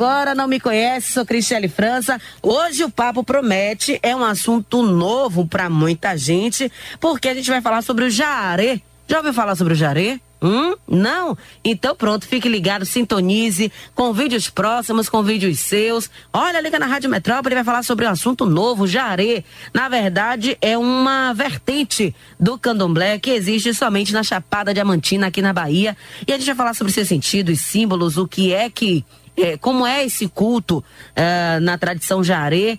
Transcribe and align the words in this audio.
agora, 0.00 0.34
não 0.34 0.48
me 0.48 0.58
conhece, 0.58 1.12
sou 1.12 1.26
Cristiane 1.26 1.68
França. 1.68 2.18
Hoje 2.42 2.82
o 2.82 2.90
papo 2.90 3.22
promete, 3.22 4.00
é 4.02 4.16
um 4.16 4.24
assunto 4.24 4.82
novo 4.82 5.46
para 5.46 5.68
muita 5.68 6.16
gente, 6.16 6.72
porque 6.98 7.28
a 7.28 7.34
gente 7.34 7.50
vai 7.50 7.60
falar 7.60 7.82
sobre 7.82 8.06
o 8.06 8.10
jaré. 8.10 8.80
Já 9.06 9.18
ouviu 9.18 9.34
falar 9.34 9.54
sobre 9.56 9.74
o 9.74 9.76
jaré? 9.76 10.18
Hum? 10.40 10.74
Não? 10.88 11.36
Então 11.62 11.94
pronto, 11.94 12.26
fique 12.26 12.48
ligado, 12.48 12.86
sintonize 12.86 13.70
com 13.94 14.10
vídeos 14.14 14.48
próximos, 14.48 15.06
com 15.06 15.22
vídeos 15.22 15.58
seus. 15.58 16.10
Olha, 16.32 16.62
liga 16.62 16.78
na 16.78 16.86
Rádio 16.86 17.10
Metrópole, 17.10 17.54
vai 17.54 17.64
falar 17.64 17.82
sobre 17.82 18.06
um 18.06 18.10
assunto 18.10 18.46
novo, 18.46 18.86
jaré. 18.86 19.44
Na 19.74 19.86
verdade, 19.90 20.56
é 20.62 20.78
uma 20.78 21.34
vertente 21.34 22.14
do 22.38 22.58
candomblé 22.58 23.18
que 23.18 23.32
existe 23.32 23.74
somente 23.74 24.14
na 24.14 24.22
Chapada 24.22 24.72
Diamantina, 24.72 25.26
aqui 25.26 25.42
na 25.42 25.52
Bahia. 25.52 25.94
E 26.26 26.32
a 26.32 26.38
gente 26.38 26.46
vai 26.46 26.56
falar 26.56 26.72
sobre 26.72 26.90
seus 26.90 27.06
sentidos, 27.06 27.60
símbolos, 27.60 28.16
o 28.16 28.26
que 28.26 28.54
é 28.54 28.70
que. 28.70 29.04
É, 29.42 29.56
como 29.56 29.86
é 29.86 30.04
esse 30.04 30.28
culto 30.28 30.84
é, 31.16 31.58
na 31.60 31.78
tradição 31.78 32.22
jaré. 32.22 32.78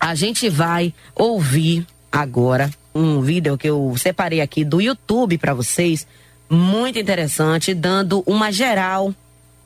A 0.00 0.14
gente 0.14 0.48
vai 0.48 0.94
ouvir 1.14 1.86
agora 2.10 2.70
um 2.94 3.20
vídeo 3.20 3.56
que 3.58 3.68
eu 3.68 3.94
separei 3.96 4.40
aqui 4.40 4.64
do 4.64 4.80
YouTube 4.80 5.38
para 5.38 5.54
vocês 5.54 6.06
muito 6.48 6.98
interessante, 6.98 7.74
dando 7.74 8.22
uma 8.26 8.50
geral 8.50 9.14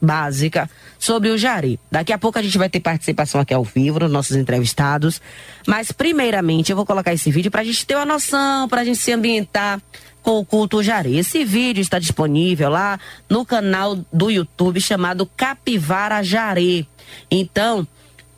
básica 0.01 0.69
sobre 0.99 1.31
o 1.31 1.39
Jari. 1.39 1.79
Daqui 1.91 2.13
a 2.13 2.19
pouco 2.19 2.39
a 2.39 2.43
gente 2.43 2.59
vai 2.59 2.69
ter 2.69 2.81
participação 2.81 3.41
aqui 3.41 3.55
ao 3.55 3.63
vivo 3.63 4.01
nos 4.01 4.11
nossos 4.11 4.37
entrevistados, 4.37 5.21
mas 5.67 5.93
primeiramente 5.93 6.71
eu 6.71 6.77
vou 6.77 6.85
colocar 6.85 7.13
esse 7.13 7.31
vídeo 7.31 7.51
para 7.51 7.61
a 7.61 7.65
gente 7.65 7.87
ter 7.87 7.95
uma 7.95 8.05
noção, 8.05 8.69
para 8.69 8.81
a 8.81 8.85
gente 8.85 8.99
se 8.99 9.13
ambientar 9.13 9.81
com 10.23 10.39
o 10.39 10.45
culto 10.45 10.83
Jari. 10.83 11.19
Esse 11.19 11.45
vídeo 11.45 11.81
está 11.81 11.99
disponível 11.99 12.71
lá 12.71 12.99
no 13.29 13.45
canal 13.45 13.99
do 14.13 14.31
YouTube 14.31 14.81
chamado 14.81 15.27
Capivara 15.37 16.23
Jare. 16.23 16.87
Então, 17.31 17.87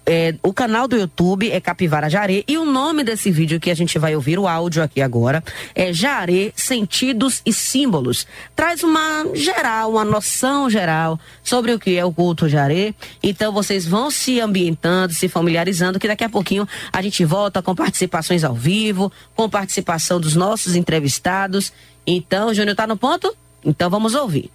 é, 0.06 0.34
o 0.42 0.52
canal 0.52 0.86
do 0.86 0.96
YouTube 0.96 1.50
é 1.50 1.60
Capivara 1.60 2.10
Jare 2.10 2.44
e 2.46 2.58
o 2.58 2.64
nome 2.64 3.02
desse 3.02 3.30
vídeo 3.30 3.58
que 3.58 3.70
a 3.70 3.74
gente 3.74 3.98
vai 3.98 4.14
ouvir 4.14 4.38
o 4.38 4.46
áudio 4.46 4.82
aqui 4.82 5.00
agora 5.00 5.42
é 5.74 5.92
Jare 5.92 6.52
Sentidos 6.54 7.40
e 7.46 7.52
Símbolos. 7.52 8.26
Traz 8.54 8.82
uma 8.82 9.26
geral, 9.32 9.92
uma 9.92 10.04
noção 10.04 10.68
geral 10.68 11.18
sobre 11.42 11.72
o 11.72 11.78
que 11.78 11.96
é 11.96 12.04
o 12.04 12.12
culto 12.12 12.48
Jare. 12.48 12.94
Então 13.22 13.52
vocês 13.52 13.86
vão 13.86 14.10
se 14.10 14.40
ambientando, 14.40 15.14
se 15.14 15.28
familiarizando, 15.28 15.98
que 15.98 16.08
daqui 16.08 16.24
a 16.24 16.28
pouquinho 16.28 16.68
a 16.92 17.00
gente 17.00 17.24
volta 17.24 17.62
com 17.62 17.74
participações 17.74 18.44
ao 18.44 18.54
vivo, 18.54 19.10
com 19.34 19.48
participação 19.48 20.20
dos 20.20 20.36
nossos 20.36 20.76
entrevistados. 20.76 21.72
Então, 22.06 22.52
Júnior 22.52 22.76
tá 22.76 22.86
no 22.86 22.96
ponto? 22.96 23.34
Então 23.64 23.88
vamos 23.88 24.14
ouvir. 24.14 24.50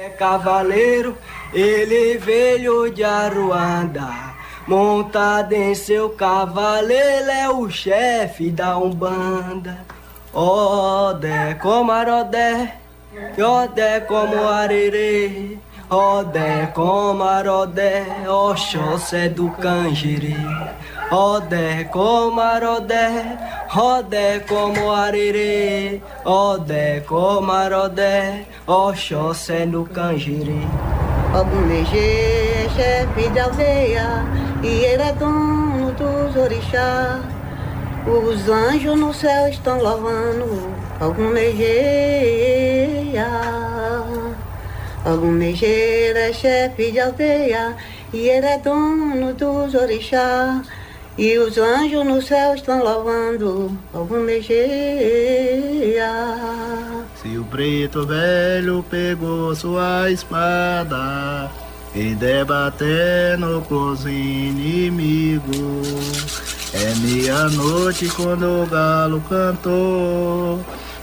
é 0.00 0.08
cavaleiro, 0.10 1.18
ele 1.52 2.18
veio 2.18 2.88
de 2.90 3.02
Aruanda. 3.02 4.27
Montado 4.68 5.54
em 5.54 5.74
seu 5.74 6.10
cavalo, 6.10 6.90
ele 6.90 7.30
é 7.30 7.48
o 7.48 7.70
chefe 7.70 8.50
da 8.50 8.76
Umbanda. 8.76 9.78
Odé 10.30 11.54
como 11.54 11.90
Arodé, 11.90 12.74
Odé 13.38 14.00
como 14.00 14.46
Arerê. 14.46 15.56
Odé 15.88 16.66
como 16.74 17.24
Arodé, 17.24 18.04
Oxóssi 18.28 19.30
do 19.30 19.50
Canjiri. 19.52 20.36
Odé 21.10 21.84
como 21.84 22.38
Arodé, 22.38 23.38
Odé 23.74 24.40
como 24.40 24.92
Arerê. 24.92 26.02
Odé 26.26 27.00
como 27.06 27.50
Arodé, 27.50 28.44
Oxóssi 28.66 29.64
do 29.64 29.86
Canjiri. 29.86 30.68
Algum 31.32 31.66
Megê, 31.66 32.68
chefe 32.76 33.30
de 33.30 33.40
aldeia, 33.40 34.24
e 34.62 34.66
ele 34.66 35.02
é 35.02 35.12
dono 35.12 35.92
dos 35.92 36.36
orixás. 36.36 37.22
Os 38.06 38.48
anjos 38.48 38.98
no 38.98 39.12
céu 39.12 39.48
estão 39.48 39.78
louvando 39.80 40.72
algum 40.98 41.28
Megeia. 41.28 43.26
Algum 45.04 45.30
Megeira 45.30 46.30
é 46.30 46.32
chefe 46.32 46.90
de 46.90 47.00
aldeia, 47.00 47.76
e 48.12 48.28
ele 48.28 48.46
é 48.46 48.58
dono 48.58 49.32
dos 49.34 49.74
orixás. 49.74 50.66
E 51.16 51.36
os 51.38 51.58
anjos 51.58 52.04
no 52.06 52.22
céu 52.22 52.54
estão 52.54 52.82
louvando 52.82 53.76
algum 53.92 54.20
Megeia. 54.20 56.12
Se 57.16 57.36
o 57.36 57.44
preto 57.44 58.06
velho 58.06 58.84
pegou 58.88 59.54
sua 59.54 60.10
espada 60.10 61.50
e 61.94 62.14
debatendo 62.14 63.64
com 63.68 63.92
os 63.92 64.04
inimigos, 64.04 65.48
é 66.74 66.94
meia-noite 66.96 68.08
quando 68.08 68.62
o 68.62 68.66
galo 68.66 69.22
cantou, 69.28 70.60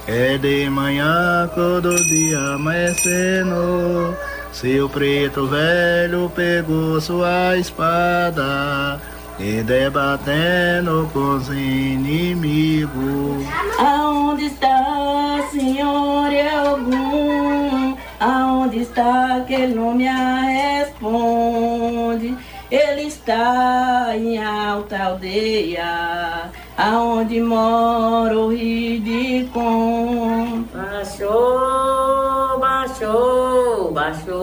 é 0.07 0.38
de 0.38 0.69
manhã 0.69 1.50
quando 1.53 1.90
o 1.90 1.95
dia 1.95 2.40
amanhecendo. 2.56 4.16
Se 4.51 4.79
o 4.79 4.88
preto 4.88 5.47
velho 5.47 6.31
pegou 6.34 7.01
sua 7.01 7.57
espada 7.57 9.01
e 9.38 9.62
debatendo 9.63 11.09
com 11.12 11.35
os 11.35 11.50
inimigos. 11.50 13.45
Aonde 13.78 14.45
está, 14.45 15.45
Senhor, 15.51 16.31
é 16.31 16.56
algum? 16.56 17.44
Aonde 18.25 18.81
está 18.81 19.44
que 19.46 19.53
ele 19.53 19.75
não 19.75 19.94
me 19.94 20.08
responde? 20.08 22.36
Ele 22.72 23.03
está 23.03 24.18
em 24.18 24.44
alta 24.44 24.97
aldeia, 24.97 26.50
aonde 26.75 27.40
mora 27.40 28.36
o 28.36 28.47
Ridicom. 28.47 30.63
Baixou, 30.74 32.58
baixou, 32.59 33.91
baixou, 33.91 34.42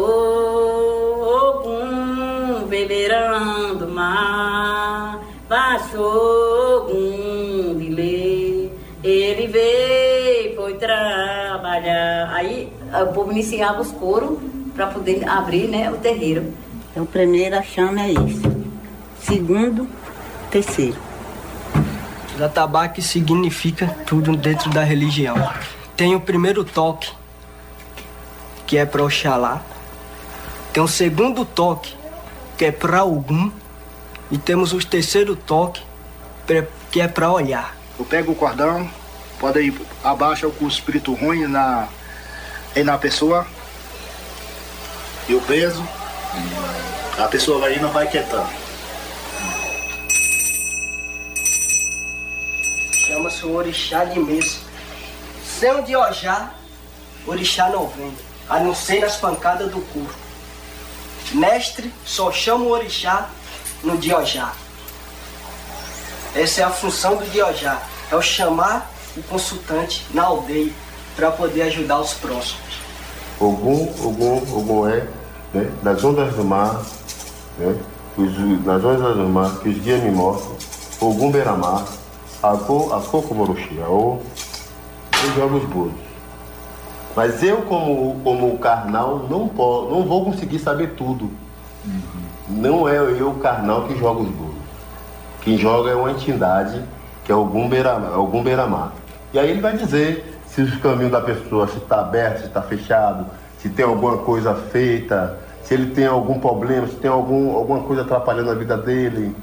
Ogum, 1.59 2.65
beberando 2.69 3.89
mar. 3.89 5.19
Baixou, 5.49 6.87
Ogum, 6.87 7.79
de. 7.79 8.71
Ele 9.03 9.49
veio, 9.49 10.55
foi 10.55 10.75
trabalhar. 10.75 12.33
Aí 12.33 12.72
o 13.01 13.07
povo 13.13 13.33
iniciava 13.33 13.81
os 13.81 13.91
coros 13.91 14.39
para 14.75 14.87
poder 14.89 15.27
abrir 15.29 15.69
né, 15.69 15.91
o 15.91 15.97
terreiro. 15.97 16.53
Então, 16.91 17.07
primeiro 17.07 17.57
a 17.57 17.63
chama 17.63 18.03
é 18.03 18.13
isso. 18.13 18.43
Segundo, 19.21 19.89
terceiro. 20.51 20.99
Jatabaque 22.39 23.01
significa 23.01 23.87
tudo 24.07 24.37
dentro 24.37 24.71
da 24.71 24.83
religião. 24.83 25.37
Tem 25.97 26.15
o 26.15 26.21
primeiro 26.21 26.65
toque, 26.65 27.13
que 28.67 28.77
é 28.77 28.85
para 28.85 29.05
Oxalá. 29.05 29.63
Tem 30.73 30.83
o 30.83 30.89
segundo 30.89 31.45
toque, 31.45 31.95
que 32.59 32.65
é 32.67 32.73
para 32.73 33.05
Ogum. 33.05 33.51
E 34.31 34.39
temos 34.39 34.73
o 34.73 34.79
terceiro 34.79 35.37
toque, 35.37 35.83
que 36.91 37.01
é 37.01 37.09
para 37.09 37.31
olhar. 37.31 37.77
Eu 37.99 38.05
pego 38.05 38.33
o 38.33 38.35
cordão, 38.35 38.89
pode 39.39 39.61
ir, 39.61 39.81
abaixa 40.03 40.47
o 40.47 40.67
espírito 40.67 41.13
ruim 41.13 41.47
na, 41.47 41.89
aí 42.75 42.83
na 42.83 42.99
pessoa. 42.99 43.47
E 45.29 45.35
o 45.35 45.41
peso. 45.43 45.87
A 47.19 47.29
pessoa 47.29 47.61
vai 47.61 47.77
indo, 47.77 47.89
vai 47.89 48.07
quietando. 48.09 48.49
Chama-se 53.07 53.45
o 53.45 53.55
orixá 53.55 54.05
de 54.05 54.19
mesa. 54.19 54.59
Sem 55.45 55.83
de 55.85 55.95
Ojá, 55.95 56.51
orixá 57.27 57.69
não 57.69 57.87
vem, 57.89 58.13
a 58.49 58.59
não 58.59 58.75
ser 58.75 59.01
nas 59.01 59.17
pancadas 59.17 59.71
do 59.71 59.81
couro. 59.93 60.15
Mestre 61.33 61.93
só 62.05 62.33
chama 62.33 62.65
o 62.65 62.71
orixá 62.71 63.29
no 63.83 63.97
Diojá. 63.97 64.53
Essa 66.35 66.63
é 66.63 66.65
a 66.65 66.71
função 66.71 67.17
do 67.17 67.27
Diojá, 67.31 67.81
é 68.11 68.17
o 68.17 68.23
chamar 68.23 68.91
o 69.17 69.23
consultante 69.25 70.05
na 70.13 70.25
aldeia 70.25 70.73
para 71.17 71.31
poder 71.31 71.63
ajudar 71.63 72.01
os 72.01 72.15
próximos. 72.15 72.81
Ogum, 73.41 73.89
Ogum, 74.05 74.37
Ogum 74.57 74.89
é, 74.89 75.07
né? 75.53 75.71
nas 75.83 76.03
ondas 76.05 76.35
do 76.35 76.45
mar, 76.45 76.83
né? 77.59 77.77
os, 78.17 78.65
nas 78.65 78.85
ondas 78.85 79.17
do 79.17 79.29
mar, 79.29 79.59
que 79.61 79.69
os 79.69 79.79
guias 79.79 80.03
me 80.03 80.11
mostram, 80.11 80.57
Ogum 81.01 81.31
Beramar, 81.31 81.85
Ako, 82.43 82.93
Akoko 82.93 83.35
Moroshi, 83.35 83.81
Aô, 83.83 84.19
eu 85.25 85.35
jogo 85.35 85.57
os 85.57 85.65
bolos. 85.65 86.13
Mas 87.15 87.43
eu, 87.43 87.59
como, 87.63 88.19
como 88.25 88.59
carnal, 88.59 89.27
não, 89.29 89.47
po, 89.49 89.89
não 89.91 90.03
vou 90.05 90.25
conseguir 90.25 90.59
saber 90.59 90.95
tudo. 90.97 91.31
Não 92.49 92.89
é 92.89 92.97
eu, 92.97 93.35
carnal, 93.35 93.85
que 93.85 93.99
joga 93.99 94.23
os 94.23 94.29
bolos. 94.29 94.55
Quem 95.43 95.59
joga 95.59 95.91
é 95.91 95.95
uma 95.95 96.11
entidade, 96.11 96.83
que 97.25 97.33
é 97.33 97.35
algum 97.35 97.69
Beramar. 97.69 98.13
Algum 98.15 98.43
Beramar. 98.43 98.93
E 99.33 99.39
aí 99.39 99.51
ele 99.51 99.61
vai 99.61 99.77
dizer 99.77 100.32
se 100.55 100.61
os 100.61 100.75
caminhos 100.77 101.13
da 101.13 101.21
pessoa, 101.21 101.67
se 101.67 101.79
está 101.79 102.01
aberto, 102.01 102.41
se 102.41 102.47
está 102.47 102.61
fechado, 102.61 103.27
se 103.59 103.71
tem 103.71 103.85
alguma 103.85 104.19
coisa 104.19 104.55
feita, 104.55 105.39
se 105.65 105.73
ele 105.73 105.95
tem 105.95 106.07
algum 106.07 106.39
problema, 106.39 106.87
se 106.87 106.97
tem 106.97 107.11
algum, 107.11 107.57
alguma 107.57 107.81
coisa 107.81 108.03
atrapalhando 108.03 108.51
a 108.51 108.55
vida 108.55 108.77
dele. 108.77 109.35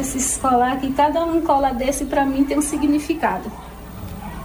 Esses 0.00 0.38
colar 0.38 0.78
que 0.78 0.92
cada 0.92 1.24
um 1.24 1.42
cola 1.42 1.72
desse 1.72 2.06
para 2.06 2.24
mim 2.24 2.44
tem 2.44 2.58
um 2.58 2.62
significado. 2.62 3.52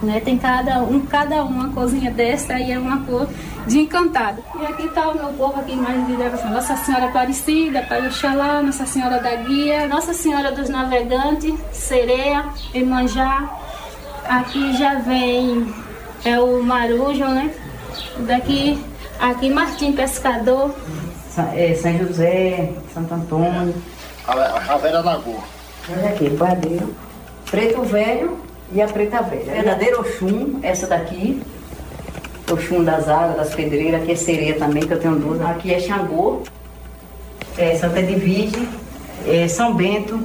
Né? 0.00 0.20
Tem 0.20 0.38
cada 0.38 0.80
um, 0.82 1.00
cada 1.00 1.42
uma 1.42 1.70
cozinha 1.70 2.12
dessa 2.12 2.52
aí 2.52 2.70
é 2.70 2.78
uma 2.78 3.00
cor 3.04 3.26
de 3.66 3.80
encantado. 3.80 4.40
E 4.60 4.66
aqui 4.66 4.86
está 4.86 5.08
o 5.08 5.14
meu 5.16 5.32
povo 5.32 5.58
aqui 5.58 5.74
mais 5.74 6.06
de 6.06 6.14
devoção. 6.14 6.50
Nossa 6.50 6.76
Senhora 6.76 7.06
Aparecida, 7.06 7.82
Pai 7.82 8.06
Oxalá, 8.06 8.62
Nossa 8.62 8.86
Senhora 8.86 9.20
da 9.20 9.34
Guia, 9.34 9.88
Nossa 9.88 10.12
Senhora 10.12 10.52
dos 10.52 10.68
Navegantes, 10.68 11.58
Sereia, 11.72 12.44
Emanjá. 12.72 13.50
Aqui 14.28 14.76
já 14.76 14.96
vem 15.00 15.66
é 16.24 16.38
o 16.40 16.62
Marujo, 16.62 17.24
né? 17.26 17.54
Daqui, 18.20 18.82
aqui 19.18 19.50
Martim 19.50 19.92
Pescador. 19.92 20.74
É, 21.54 21.74
São 21.74 21.96
José, 21.98 22.72
Santo 22.92 23.14
Antônio. 23.14 23.74
A, 24.26 24.74
a 24.74 24.76
Vera 24.78 25.00
Lagoa. 25.00 25.42
Olha 25.90 26.08
aqui, 26.10 26.30
padeiro. 26.30 26.94
Preto 27.50 27.82
Velho 27.82 28.38
e 28.72 28.82
a 28.82 28.86
Preta 28.86 29.22
Velha. 29.22 29.52
Verdadeiro 29.52 30.00
Oxum, 30.00 30.58
essa 30.62 30.86
daqui. 30.86 31.40
Oxum 32.50 32.84
das 32.84 33.08
águas, 33.08 33.36
das 33.36 33.54
pedreiras. 33.54 34.02
Aqui 34.02 34.12
é 34.12 34.16
sereia 34.16 34.58
também, 34.58 34.82
que 34.82 34.92
eu 34.92 35.00
tenho 35.00 35.16
duas. 35.16 35.40
Aqui 35.40 35.72
é 35.72 35.80
Xangô. 35.80 36.42
É 37.56 37.74
Santa 37.76 38.02
Divide. 38.02 38.68
É 39.26 39.48
São 39.48 39.74
Bento. 39.74 40.20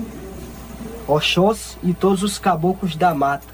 Oxós 1.07 1.77
e 1.83 1.93
todos 1.93 2.23
os 2.23 2.37
caboclos 2.37 2.95
da 2.95 3.13
mata. 3.13 3.45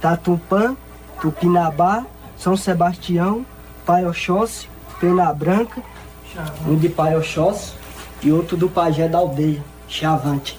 Tatupã, 0.00 0.76
Tupinabá, 1.20 2.04
São 2.38 2.56
Sebastião, 2.56 3.44
Pai 3.84 4.06
Oxóssi, 4.06 4.68
Pena 5.00 5.32
Branca, 5.32 5.82
um 6.66 6.76
de 6.76 6.88
Pai 6.88 7.16
Oxóssi 7.16 7.72
e 8.22 8.32
outro 8.32 8.56
do 8.56 8.68
pajé 8.68 9.08
da 9.08 9.18
aldeia, 9.18 9.62
Chavante. 9.88 10.58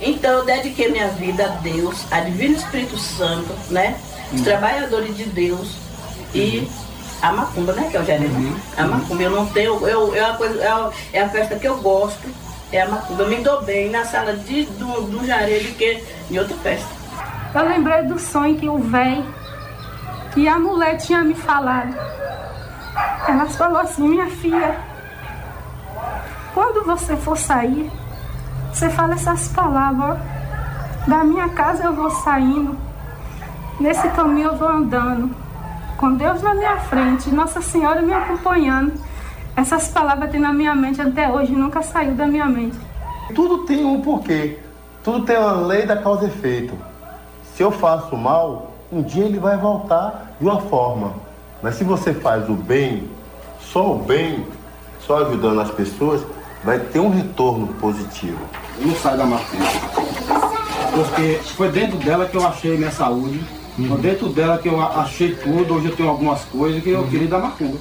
Então 0.00 0.30
eu 0.30 0.44
dediquei 0.44 0.88
minha 0.90 1.08
vida 1.08 1.44
a 1.44 1.48
Deus, 1.48 2.04
a 2.10 2.20
Divino 2.20 2.56
Espírito 2.56 2.96
Santo, 2.96 3.52
né? 3.70 3.98
Os 4.32 4.42
trabalhadores 4.42 5.16
de 5.16 5.24
Deus 5.24 5.76
e 6.34 6.68
a 7.20 7.32
macumba, 7.32 7.72
né? 7.72 7.88
Que 7.90 7.96
é 7.96 8.00
o 8.00 8.04
gerente. 8.04 8.34
A 8.76 8.86
macumba, 8.86 9.22
eu 9.22 9.30
não 9.30 9.46
tenho, 9.46 9.86
eu, 9.88 10.14
é, 10.14 10.20
a 10.20 10.34
coisa, 10.34 10.62
é, 10.62 10.68
a, 10.68 10.90
é 11.12 11.20
a 11.22 11.28
festa 11.28 11.56
que 11.56 11.66
eu 11.66 11.78
gosto, 11.78 12.28
é 12.70 12.82
a 12.82 12.88
macumba. 12.88 13.24
Eu 13.24 13.28
me 13.28 13.36
dou 13.36 13.62
bem 13.62 13.90
na 13.90 14.04
sala 14.04 14.34
de, 14.34 14.64
do, 14.64 15.02
do 15.02 15.26
Jare 15.26 15.58
do 15.60 15.74
que 15.74 16.02
em 16.30 16.38
outra 16.38 16.56
festa. 16.58 16.97
Eu 17.54 17.66
lembrei 17.66 18.02
do 18.02 18.18
sonho 18.18 18.56
que 18.56 18.68
o 18.68 18.78
véi, 18.78 19.24
que 20.32 20.46
a 20.46 20.58
mulher 20.58 20.96
tinha 20.96 21.24
me 21.24 21.34
falado. 21.34 21.94
Ela 23.26 23.46
falou 23.46 23.80
assim, 23.80 24.06
minha 24.06 24.26
filha, 24.26 24.78
quando 26.52 26.84
você 26.84 27.16
for 27.16 27.36
sair, 27.36 27.90
você 28.72 28.90
fala 28.90 29.14
essas 29.14 29.48
palavras, 29.48 30.18
ó. 30.18 30.38
Da 31.08 31.24
minha 31.24 31.48
casa 31.48 31.84
eu 31.84 31.94
vou 31.94 32.10
saindo, 32.10 32.76
nesse 33.80 34.06
caminho 34.10 34.48
eu 34.48 34.56
vou 34.56 34.68
andando, 34.68 35.34
com 35.96 36.14
Deus 36.14 36.42
na 36.42 36.54
minha 36.54 36.76
frente, 36.76 37.30
Nossa 37.30 37.62
Senhora 37.62 38.02
me 38.02 38.12
acompanhando. 38.12 38.92
Essas 39.56 39.88
palavras 39.88 40.30
têm 40.30 40.38
na 40.38 40.52
minha 40.52 40.74
mente 40.74 41.00
até 41.00 41.30
hoje, 41.30 41.52
nunca 41.52 41.82
saiu 41.82 42.14
da 42.14 42.26
minha 42.26 42.46
mente. 42.46 42.78
Tudo 43.34 43.64
tem 43.64 43.84
um 43.84 44.02
porquê. 44.02 44.58
Tudo 45.02 45.24
tem 45.24 45.38
uma 45.38 45.66
lei 45.66 45.86
da 45.86 45.96
causa 45.96 46.26
e 46.26 46.28
efeito. 46.28 46.87
Se 47.58 47.64
eu 47.64 47.72
faço 47.72 48.16
mal, 48.16 48.70
um 48.92 49.02
dia 49.02 49.24
ele 49.24 49.40
vai 49.40 49.56
voltar 49.56 50.32
de 50.40 50.46
uma 50.46 50.60
forma. 50.60 51.14
Mas 51.60 51.74
se 51.74 51.82
você 51.82 52.14
faz 52.14 52.48
o 52.48 52.52
bem, 52.52 53.10
só 53.60 53.94
o 53.94 53.98
bem, 53.98 54.46
só 55.00 55.24
ajudando 55.24 55.60
as 55.60 55.70
pessoas, 55.72 56.24
vai 56.62 56.78
ter 56.78 57.00
um 57.00 57.10
retorno 57.10 57.66
positivo. 57.80 58.38
não 58.78 58.94
sai 58.94 59.16
da 59.16 59.26
macumba. 59.26 59.64
Porque 60.94 61.40
foi 61.56 61.68
dentro 61.72 61.98
dela 61.98 62.26
que 62.26 62.36
eu 62.36 62.46
achei 62.46 62.76
minha 62.76 62.92
saúde. 62.92 63.42
Foi 63.88 63.98
dentro 63.98 64.28
dela 64.28 64.58
que 64.58 64.68
eu 64.68 64.80
achei 64.80 65.34
tudo. 65.34 65.74
Hoje 65.74 65.86
eu 65.88 65.96
tenho 65.96 66.10
algumas 66.10 66.44
coisas 66.44 66.80
que 66.80 66.90
eu 66.90 67.08
queria 67.08 67.26
da 67.26 67.38
macumba. 67.40 67.76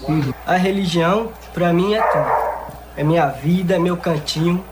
A 0.48 0.56
religião, 0.56 1.30
pra 1.54 1.72
mim, 1.72 1.94
é 1.94 2.02
tudo. 2.02 2.26
É 2.96 3.04
minha 3.04 3.28
vida, 3.28 3.76
é 3.76 3.80
meu 3.80 3.96
cantinho. 3.96 4.66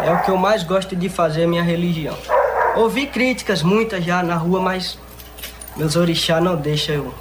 É 0.00 0.10
o 0.10 0.22
que 0.22 0.30
eu 0.30 0.38
mais 0.38 0.62
gosto 0.62 0.96
de 0.96 1.10
fazer, 1.10 1.42
é 1.42 1.46
minha 1.46 1.62
religião. 1.62 2.16
Ouvi 2.74 3.06
críticas, 3.06 3.62
muitas 3.62 4.02
já 4.02 4.22
na 4.22 4.34
rua, 4.34 4.60
mas 4.60 4.98
meus 5.76 5.94
orixás 5.94 6.42
não 6.42 6.56
deixam 6.56 6.94
eu 6.94 7.14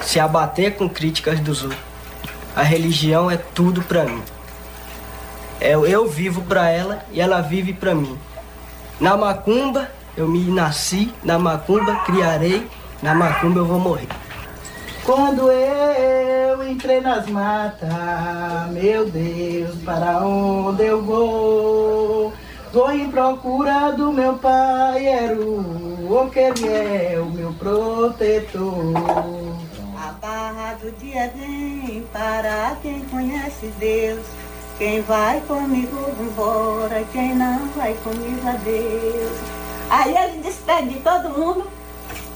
se 0.00 0.18
abater 0.18 0.74
com 0.76 0.88
críticas 0.88 1.38
dos 1.40 1.62
outros. 1.62 1.80
A 2.56 2.62
religião 2.62 3.30
é 3.30 3.36
tudo 3.36 3.82
pra 3.82 4.04
mim. 4.04 4.22
Eu, 5.60 5.86
eu 5.86 6.08
vivo 6.08 6.42
pra 6.42 6.70
ela 6.70 7.04
e 7.12 7.20
ela 7.20 7.40
vive 7.42 7.74
pra 7.74 7.94
mim. 7.94 8.18
Na 8.98 9.16
macumba, 9.16 9.90
eu 10.16 10.26
me 10.26 10.44
nasci, 10.44 11.12
na 11.22 11.38
macumba 11.38 11.96
criarei, 12.06 12.66
na 13.02 13.14
macumba 13.14 13.60
eu 13.60 13.66
vou 13.66 13.78
morrer. 13.78 14.08
Quando 15.04 15.50
eu 15.50 16.68
entrei 16.68 17.00
nas 17.00 17.26
matas, 17.26 17.90
meu 18.70 19.10
Deus, 19.10 19.76
para 19.84 20.20
onde 20.20 20.84
eu 20.84 21.02
vou? 21.02 22.32
Vou 22.78 22.92
em 22.92 23.10
procura 23.10 23.90
do 23.90 24.12
meu 24.12 24.34
pai, 24.34 25.04
Eru, 25.04 26.30
que 26.32 26.38
ele 26.38 26.68
é 26.68 27.18
o 27.18 27.24
meu 27.24 27.52
protetor. 27.54 28.94
A 30.00 30.12
barra 30.12 30.74
do 30.74 30.92
dia 30.92 31.28
vem 31.34 32.06
para 32.12 32.76
quem 32.80 33.00
conhece 33.06 33.66
Deus. 33.80 34.24
Quem 34.78 35.02
vai 35.02 35.40
comigo 35.40 35.98
embora, 36.20 37.02
quem 37.10 37.34
não 37.34 37.66
vai 37.70 37.94
comigo 37.94 38.48
adeus. 38.48 39.38
Aí 39.90 40.16
ele 40.16 40.40
despede 40.40 40.90
de 40.90 41.00
todo 41.00 41.30
mundo 41.30 41.66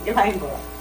e 0.05 0.11
vai 0.11 0.31
embora. 0.31 0.72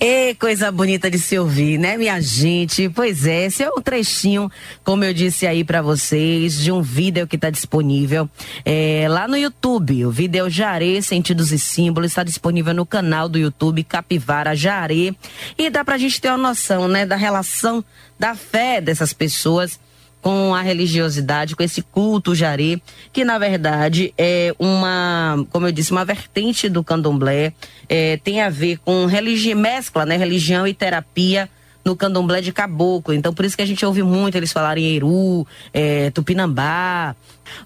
E 0.00 0.34
coisa 0.34 0.70
bonita 0.70 1.10
de 1.10 1.18
se 1.18 1.38
ouvir, 1.38 1.78
né, 1.78 1.96
minha 1.96 2.20
gente? 2.20 2.88
Pois 2.90 3.26
é, 3.26 3.46
esse 3.46 3.62
é 3.62 3.70
um 3.70 3.80
trechinho, 3.80 4.50
como 4.84 5.02
eu 5.02 5.14
disse 5.14 5.46
aí 5.46 5.64
pra 5.64 5.80
vocês, 5.80 6.58
de 6.60 6.70
um 6.70 6.82
vídeo 6.82 7.26
que 7.26 7.38
tá 7.38 7.48
disponível 7.50 8.28
é, 8.64 9.06
lá 9.08 9.26
no 9.26 9.36
YouTube. 9.36 10.04
O 10.04 10.10
vídeo 10.10 10.48
Jaré, 10.48 11.00
Sentidos 11.00 11.52
e 11.52 11.58
Símbolos, 11.58 12.12
está 12.12 12.22
disponível 12.22 12.74
no 12.74 12.86
canal 12.86 13.28
do 13.28 13.38
YouTube 13.38 13.82
Capivara 13.82 14.54
Jaré. 14.54 15.14
E 15.56 15.70
dá 15.70 15.84
pra 15.84 15.98
gente 15.98 16.20
ter 16.20 16.28
uma 16.28 16.36
noção, 16.36 16.86
né, 16.86 17.06
da 17.06 17.16
relação 17.16 17.82
da 18.18 18.34
fé 18.34 18.80
dessas 18.80 19.12
pessoas 19.12 19.80
com 20.20 20.54
a 20.54 20.60
religiosidade, 20.60 21.54
com 21.54 21.62
esse 21.62 21.82
culto 21.82 22.34
jaré, 22.34 22.80
que 23.12 23.24
na 23.24 23.38
verdade 23.38 24.12
é 24.18 24.54
uma, 24.58 25.46
como 25.50 25.66
eu 25.66 25.72
disse, 25.72 25.92
uma 25.92 26.04
vertente 26.04 26.68
do 26.68 26.82
candomblé, 26.82 27.52
é, 27.88 28.16
tem 28.18 28.40
a 28.40 28.50
ver 28.50 28.78
com 28.78 29.06
religião, 29.06 29.58
mescla, 29.58 30.04
né, 30.04 30.16
religião 30.16 30.66
e 30.66 30.74
terapia 30.74 31.48
no 31.84 31.96
candomblé 31.96 32.40
de 32.40 32.52
caboclo. 32.52 33.14
Então 33.14 33.32
por 33.32 33.44
isso 33.44 33.56
que 33.56 33.62
a 33.62 33.66
gente 33.66 33.84
ouve 33.84 34.02
muito 34.02 34.36
eles 34.36 34.52
falarem 34.52 34.94
Eru, 34.94 35.46
é, 35.72 36.10
Tupinambá. 36.10 37.16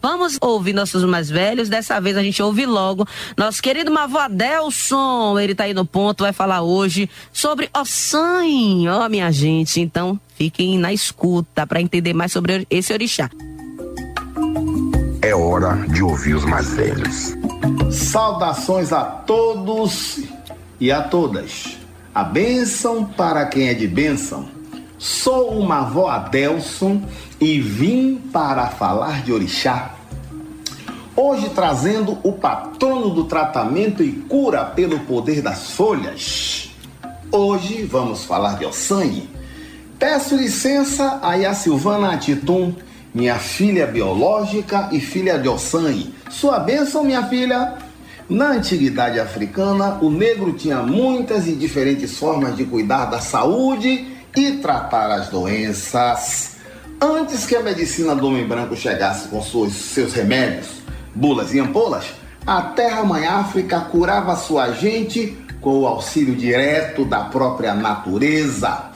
Vamos 0.00 0.38
ouvir 0.40 0.73
nossos 0.73 1.02
mais 1.04 1.28
velhos. 1.28 1.68
Dessa 1.68 2.00
vez 2.00 2.16
a 2.16 2.23
gente 2.23 2.40
ouve 2.40 2.64
logo 2.64 3.06
nosso 3.37 3.61
querido 3.61 3.90
Mavô 3.90 4.18
Adelson. 4.18 5.38
Ele 5.38 5.54
tá 5.54 5.64
aí 5.64 5.75
no 5.75 5.85
ponto, 5.85 6.23
vai 6.23 6.32
falar 6.32 6.62
hoje 6.62 7.11
sobre 7.32 7.68
Ossan. 7.76 8.44
Ó, 8.88 9.09
minha 9.09 9.30
gente. 9.32 9.80
Então 9.80 10.21
fiquem 10.42 10.76
na 10.76 10.92
escuta 10.92 11.64
para 11.64 11.80
entender 11.80 12.12
mais 12.12 12.32
sobre 12.32 12.66
esse 12.68 12.92
orixá. 12.92 13.30
É 15.20 15.32
hora 15.32 15.76
de 15.87 16.02
ouvir 16.02 16.34
os 16.34 16.44
mais 16.44 16.75
velhos. 16.75 17.32
Saudações 17.92 18.92
a 18.92 19.04
todos 19.04 20.20
e 20.80 20.90
a 20.90 21.00
todas. 21.00 21.78
A 22.12 22.25
bênção 22.25 23.04
para 23.04 23.46
quem 23.46 23.68
é 23.68 23.75
de 23.75 23.87
bênção. 23.87 24.49
Sou 24.99 25.61
o 25.61 25.64
Mavó 25.64 26.08
Adelson 26.08 27.00
e 27.40 27.61
vim 27.61 28.16
para 28.16 28.66
falar 28.66 29.22
de 29.22 29.32
orixá. 29.32 29.94
Hoje 31.14 31.50
trazendo 31.50 32.18
o 32.25 32.32
patrono 32.32 33.11
do 33.11 33.25
tratamento 33.25 34.02
e 34.02 34.11
cura 34.11 34.64
pelo 34.64 34.99
poder 35.00 35.40
das 35.40 35.70
folhas. 35.70 36.70
Hoje 37.30 37.84
vamos 37.84 38.25
falar 38.25 38.58
de 38.58 38.64
Ossangue. 38.64 39.41
Peço 40.02 40.35
licença 40.35 41.21
a 41.23 41.38
Ia 41.38 41.54
Silvana 41.54 42.12
Atitum, 42.12 42.75
minha 43.14 43.37
filha 43.37 43.87
biológica 43.87 44.88
e 44.90 44.99
filha 44.99 45.38
de 45.38 45.49
Ossangue. 45.49 46.12
Sua 46.28 46.59
bênção, 46.59 47.04
minha 47.04 47.23
filha. 47.28 47.75
Na 48.28 48.47
antiguidade 48.47 49.21
africana, 49.21 49.99
o 50.02 50.11
negro 50.11 50.54
tinha 50.54 50.78
muitas 50.82 51.47
e 51.47 51.54
diferentes 51.54 52.18
formas 52.18 52.56
de 52.56 52.64
cuidar 52.64 53.04
da 53.04 53.21
saúde 53.21 54.09
e 54.37 54.52
tratar 54.56 55.09
as 55.09 55.28
doenças. 55.28 56.56
Antes 57.00 57.47
que 57.47 57.54
a 57.54 57.62
medicina 57.62 58.12
do 58.16 58.26
homem 58.26 58.44
branco 58.44 58.75
chegasse 58.75 59.28
com 59.28 59.40
seus, 59.40 59.73
seus 59.73 60.12
remédios, 60.12 60.66
bulas 61.14 61.54
e 61.54 61.61
ampolas, 61.61 62.06
a 62.44 62.61
terra-mãe 62.61 63.25
África 63.25 63.78
curava 63.78 64.35
sua 64.35 64.73
gente 64.73 65.38
com 65.61 65.78
o 65.78 65.87
auxílio 65.87 66.35
direto 66.35 67.04
da 67.04 67.21
própria 67.21 67.73
natureza. 67.73 68.90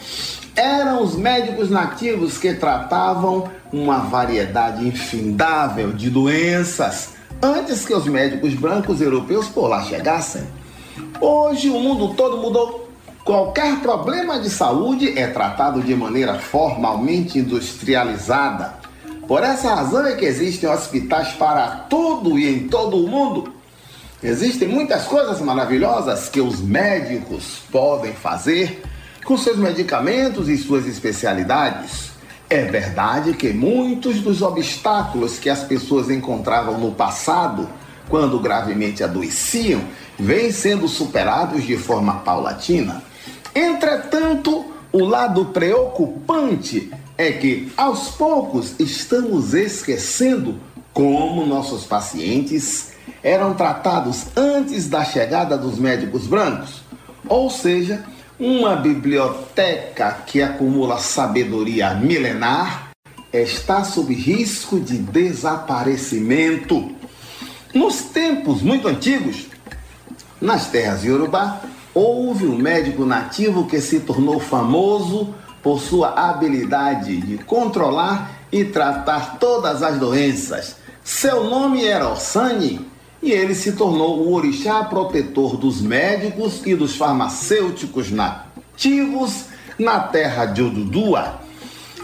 Eram 0.57 1.03
os 1.03 1.15
médicos 1.15 1.71
nativos 1.71 2.39
que 2.39 2.55
tratavam 2.55 3.51
uma 3.73 3.99
variedade 3.99 4.87
infindável 4.89 5.93
de 5.93 6.09
doenças 6.09 7.11
antes 7.43 7.85
que 7.85 7.93
os 7.93 8.07
médicos 8.07 8.55
brancos 8.55 9.01
europeus 9.01 9.47
por 9.49 9.69
lá 9.69 9.83
chegassem. 9.85 10.47
Hoje 11.21 11.69
o 11.69 11.79
mundo 11.79 12.15
todo 12.15 12.39
mudou. 12.39 12.91
Qualquer 13.25 13.81
problema 13.81 14.39
de 14.39 14.49
saúde 14.49 15.19
é 15.19 15.27
tratado 15.27 15.83
de 15.83 15.95
maneira 15.95 16.39
formalmente 16.39 17.39
industrializada. 17.39 18.75
Por 19.27 19.43
essa 19.43 19.75
razão 19.75 20.07
é 20.07 20.15
que 20.15 20.25
existem 20.25 20.71
hospitais 20.71 21.33
para 21.33 21.69
tudo 21.91 22.39
e 22.39 22.49
em 22.49 22.69
todo 22.69 23.05
o 23.05 23.09
mundo. 23.09 23.53
Existem 24.23 24.69
muitas 24.69 25.05
coisas 25.05 25.41
maravilhosas 25.41 26.29
que 26.29 26.41
os 26.41 26.61
médicos 26.61 27.63
podem 27.71 28.13
fazer 28.15 28.83
com 29.27 29.37
seus 29.37 29.59
medicamentos 29.59 30.49
e 30.49 30.57
suas 30.57 30.87
especialidades. 30.87 32.13
É 32.49 32.63
verdade 32.63 33.35
que 33.35 33.53
muitos 33.53 34.21
dos 34.21 34.41
obstáculos 34.41 35.37
que 35.37 35.51
as 35.51 35.65
pessoas 35.65 36.09
encontravam 36.09 36.79
no 36.79 36.93
passado, 36.93 37.69
quando 38.09 38.39
gravemente 38.39 39.03
adoeciam, 39.03 39.83
vêm 40.17 40.53
sendo 40.53 40.87
superados 40.87 41.65
de 41.65 41.77
forma 41.77 42.21
paulatina. 42.21 43.03
Entretanto, 43.53 44.65
o 44.93 45.05
lado 45.05 45.47
preocupante 45.47 46.93
é 47.19 47.33
que, 47.33 47.73
aos 47.77 48.11
poucos, 48.11 48.75
estamos 48.79 49.55
esquecendo 49.55 50.61
como 50.93 51.45
nossos 51.45 51.85
pacientes 51.85 52.93
eram 53.25 53.55
tratados 53.55 54.27
antes 54.37 54.89
da 54.89 55.05
chegada 55.05 55.59
dos 55.59 55.81
médicos 55.81 56.29
brancos. 56.29 56.83
Ou 57.29 57.51
seja, 57.51 58.05
uma 58.39 58.77
biblioteca 58.77 60.13
que 60.27 60.43
acumula 60.43 60.99
sabedoria 60.99 61.95
milenar 61.95 62.91
está 63.33 63.83
sob 63.83 64.13
risco 64.15 64.79
de 64.79 64.99
desaparecimento. 64.99 66.95
Nos 67.75 68.03
tempos 68.03 68.61
muito 68.63 68.89
antigos, 68.89 69.47
nas 70.41 70.67
terras 70.69 71.03
Yorubá, 71.03 71.61
houve 71.95 72.47
um 72.47 72.57
médico 72.59 73.05
nativo 73.07 73.67
que 73.67 73.81
se 73.81 74.01
tornou 74.01 74.39
famoso 74.39 75.35
por 75.63 75.81
sua 75.81 76.11
habilidade 76.11 77.17
de 77.19 77.39
controlar 77.39 78.33
e 78.53 78.65
tratar 78.67 79.39
todas 79.39 79.83
as 79.83 79.99
doenças. 79.99 80.77
Seu 81.03 81.45
nome 81.45 81.85
era 81.85 82.09
Osani 82.09 82.87
e 83.27 83.33
ele 83.33 83.57
se 83.57 83.73
tornou 83.73 84.21
o 84.21 84.33
orixá 84.35 84.85
protetor 84.85 85.57
dos 85.57 85.83
médicos 85.83 86.63
e 86.65 86.77
dos 86.77 86.95
farmacêuticos 86.95 88.09
nativos 88.13 89.47
na 89.77 89.99
terra 89.99 90.47
de 90.47 90.63
Odudua. 90.63 91.41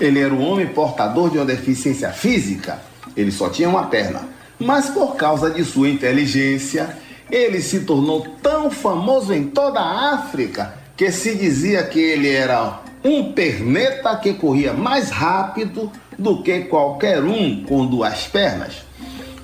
Ele 0.00 0.18
era 0.18 0.34
um 0.34 0.44
homem 0.44 0.66
portador 0.66 1.30
de 1.30 1.38
uma 1.38 1.44
deficiência 1.44 2.10
física, 2.10 2.82
ele 3.16 3.30
só 3.30 3.48
tinha 3.48 3.68
uma 3.68 3.86
perna, 3.86 4.28
mas 4.58 4.90
por 4.90 5.14
causa 5.14 5.48
de 5.48 5.64
sua 5.64 5.88
inteligência, 5.88 6.98
ele 7.30 7.62
se 7.62 7.80
tornou 7.80 8.26
tão 8.42 8.68
famoso 8.68 9.32
em 9.32 9.44
toda 9.44 9.78
a 9.78 10.14
África 10.14 10.74
que 10.96 11.12
se 11.12 11.36
dizia 11.36 11.84
que 11.84 12.00
ele 12.00 12.30
era 12.30 12.80
um 13.04 13.32
perneta 13.32 14.16
que 14.16 14.34
corria 14.34 14.72
mais 14.72 15.10
rápido 15.10 15.88
do 16.18 16.42
que 16.42 16.62
qualquer 16.62 17.22
um 17.22 17.62
com 17.62 17.86
duas 17.86 18.26
pernas. 18.26 18.84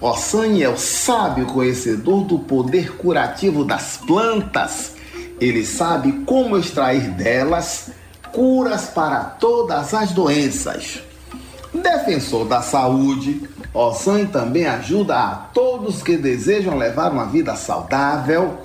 Ossan 0.00 0.60
é 0.60 0.68
o 0.68 0.76
sábio 0.76 1.46
conhecedor 1.46 2.22
do 2.24 2.38
poder 2.38 2.96
curativo 2.96 3.64
das 3.64 3.96
plantas. 3.96 4.92
Ele 5.40 5.66
sabe 5.66 6.12
como 6.24 6.56
extrair 6.56 7.10
delas 7.10 7.90
curas 8.32 8.86
para 8.86 9.24
todas 9.24 9.92
as 9.94 10.12
doenças. 10.12 11.02
Defensor 11.74 12.46
da 12.46 12.62
saúde, 12.62 13.42
Ossan 13.74 14.26
também 14.26 14.66
ajuda 14.66 15.18
a 15.18 15.34
todos 15.34 16.00
que 16.00 16.16
desejam 16.16 16.78
levar 16.78 17.10
uma 17.10 17.26
vida 17.26 17.56
saudável 17.56 18.56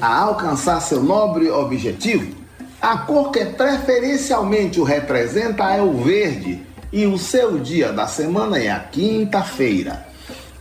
a 0.00 0.20
alcançar 0.20 0.80
seu 0.80 1.02
nobre 1.02 1.50
objetivo. 1.50 2.32
A 2.80 2.98
cor 2.98 3.32
que 3.32 3.44
preferencialmente 3.44 4.80
o 4.80 4.84
representa 4.84 5.64
é 5.72 5.82
o 5.82 5.94
verde 5.94 6.64
e 6.92 7.06
o 7.06 7.18
seu 7.18 7.58
dia 7.58 7.92
da 7.92 8.06
semana 8.06 8.58
é 8.58 8.70
a 8.70 8.78
quinta-feira. 8.78 10.06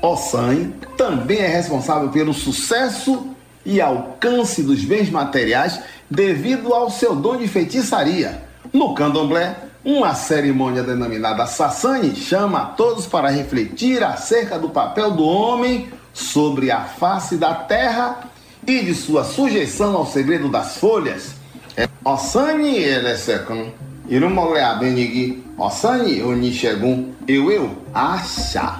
Ossan 0.02 0.72
também 0.98 1.40
é 1.40 1.48
responsável 1.48 2.10
pelo 2.10 2.34
sucesso 2.34 3.30
e 3.66 3.82
alcance 3.82 4.62
dos 4.62 4.84
bens 4.84 5.10
materiais 5.10 5.80
devido 6.10 6.74
ao 6.74 6.90
seu 6.90 7.16
dom 7.16 7.38
de 7.38 7.48
feitiçaria. 7.48 8.44
No 8.72 8.94
candomblé, 8.94 9.56
uma 9.84 10.16
cerimônia 10.16 10.84
denominada 10.84 11.46
Sassani 11.46 12.16
chama 12.16 12.60
a 12.60 12.66
todos 12.66 13.06
para 13.06 13.30
refletir 13.30 14.04
acerca 14.04 14.58
do 14.58 14.70
papel 14.70 15.12
do 15.12 15.24
homem 15.24 15.90
sobre 16.14 16.72
a 16.72 16.82
face 16.82 17.38
da 17.38 17.54
terra 17.54 18.20
e 18.66 18.82
de 18.82 18.96
sua 18.96 19.24
sujeição 19.24 19.96
ao 19.96 20.08
segredo 20.08 20.50
das 20.50 20.78
folhas. 20.78 21.36
É 21.78 21.88
Osani 22.04 22.78
elesekun, 22.78 23.70
irumole 24.08 24.60
abenigi, 24.60 25.44
Osani 25.58 26.24
onishegun, 26.24 27.12
eu, 27.28 27.72
acha. 27.94 28.80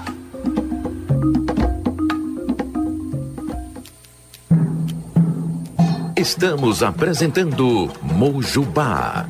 Estamos 6.25 6.82
apresentando 6.82 7.88
Mojubá. 8.01 9.27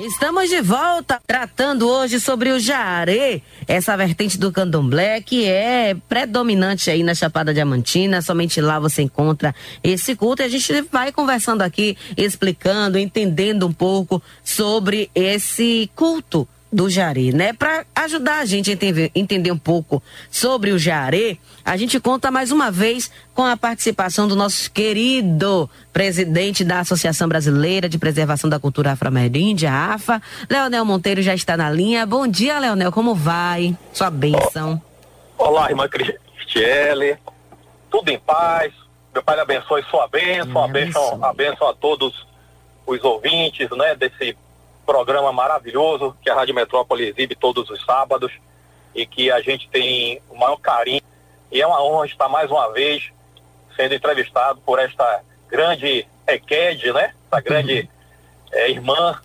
Estamos 0.00 0.48
de 0.48 0.62
volta 0.62 1.20
tratando 1.26 1.86
hoje 1.86 2.18
sobre 2.18 2.50
o 2.50 2.58
jaré, 2.58 3.42
essa 3.68 3.94
vertente 3.94 4.38
do 4.38 4.50
candomblé 4.50 5.20
que 5.20 5.44
é 5.44 5.94
predominante 6.08 6.90
aí 6.90 7.02
na 7.02 7.14
Chapada 7.14 7.52
Diamantina, 7.52 8.22
somente 8.22 8.58
lá 8.58 8.80
você 8.80 9.02
encontra 9.02 9.54
esse 9.84 10.16
culto 10.16 10.40
e 10.40 10.46
a 10.46 10.48
gente 10.48 10.88
vai 10.90 11.12
conversando 11.12 11.60
aqui, 11.60 11.94
explicando, 12.16 12.98
entendendo 12.98 13.66
um 13.66 13.72
pouco 13.72 14.22
sobre 14.42 15.10
esse 15.14 15.90
culto 15.94 16.48
do 16.72 16.88
Jaré, 16.88 17.30
né? 17.32 17.52
Para 17.52 17.84
ajudar 17.94 18.38
a 18.38 18.44
gente 18.46 18.70
a 18.70 18.72
entender, 18.72 19.10
entender 19.14 19.52
um 19.52 19.58
pouco 19.58 20.02
sobre 20.30 20.70
o 20.70 20.78
Jaré, 20.78 21.36
a 21.64 21.76
gente 21.76 22.00
conta 22.00 22.30
mais 22.30 22.50
uma 22.50 22.70
vez 22.70 23.10
com 23.34 23.44
a 23.44 23.56
participação 23.56 24.26
do 24.26 24.34
nosso 24.34 24.70
querido 24.72 25.68
presidente 25.92 26.64
da 26.64 26.80
Associação 26.80 27.28
Brasileira 27.28 27.88
de 27.88 27.98
Preservação 27.98 28.48
da 28.48 28.58
Cultura 28.58 28.92
Afro-Ameríndia, 28.92 29.70
AFA, 29.70 30.22
Leonel 30.48 30.84
Monteiro 30.84 31.20
já 31.20 31.34
está 31.34 31.56
na 31.56 31.70
linha. 31.70 32.06
Bom 32.06 32.26
dia, 32.26 32.58
Leonel, 32.58 32.90
como 32.90 33.14
vai? 33.14 33.76
Sua 33.92 34.10
bênção. 34.10 34.80
Olá, 35.36 35.68
irmã 35.68 35.86
Cristiele, 35.88 37.18
tudo 37.90 38.08
em 38.08 38.18
paz. 38.18 38.72
Meu 39.12 39.22
pai 39.22 39.38
abençoe 39.38 39.82
sua 39.90 40.08
bênção, 40.08 40.64
a 40.64 40.68
bênção, 40.68 41.22
a 41.22 41.34
bênção 41.34 41.68
a 41.68 41.74
todos 41.74 42.26
os 42.86 43.04
ouvintes, 43.04 43.68
né, 43.72 43.94
desse 43.94 44.34
programa 44.84 45.32
maravilhoso 45.32 46.16
que 46.22 46.30
a 46.30 46.34
Rádio 46.34 46.54
Metrópole 46.54 47.08
exibe 47.08 47.34
todos 47.34 47.68
os 47.70 47.84
sábados 47.84 48.32
e 48.94 49.06
que 49.06 49.30
a 49.30 49.40
gente 49.40 49.68
tem 49.68 50.20
o 50.28 50.36
maior 50.36 50.56
carinho. 50.56 51.02
E 51.50 51.60
é 51.60 51.66
uma 51.66 51.82
honra 51.82 52.06
estar 52.06 52.28
mais 52.28 52.50
uma 52.50 52.72
vez 52.72 53.10
sendo 53.76 53.94
entrevistado 53.94 54.60
por 54.60 54.78
esta 54.78 55.22
grande 55.48 56.06
EQED, 56.26 56.92
né? 56.92 57.14
Essa 57.30 57.40
grande 57.40 57.88
é, 58.52 58.70
irmã 58.70 59.18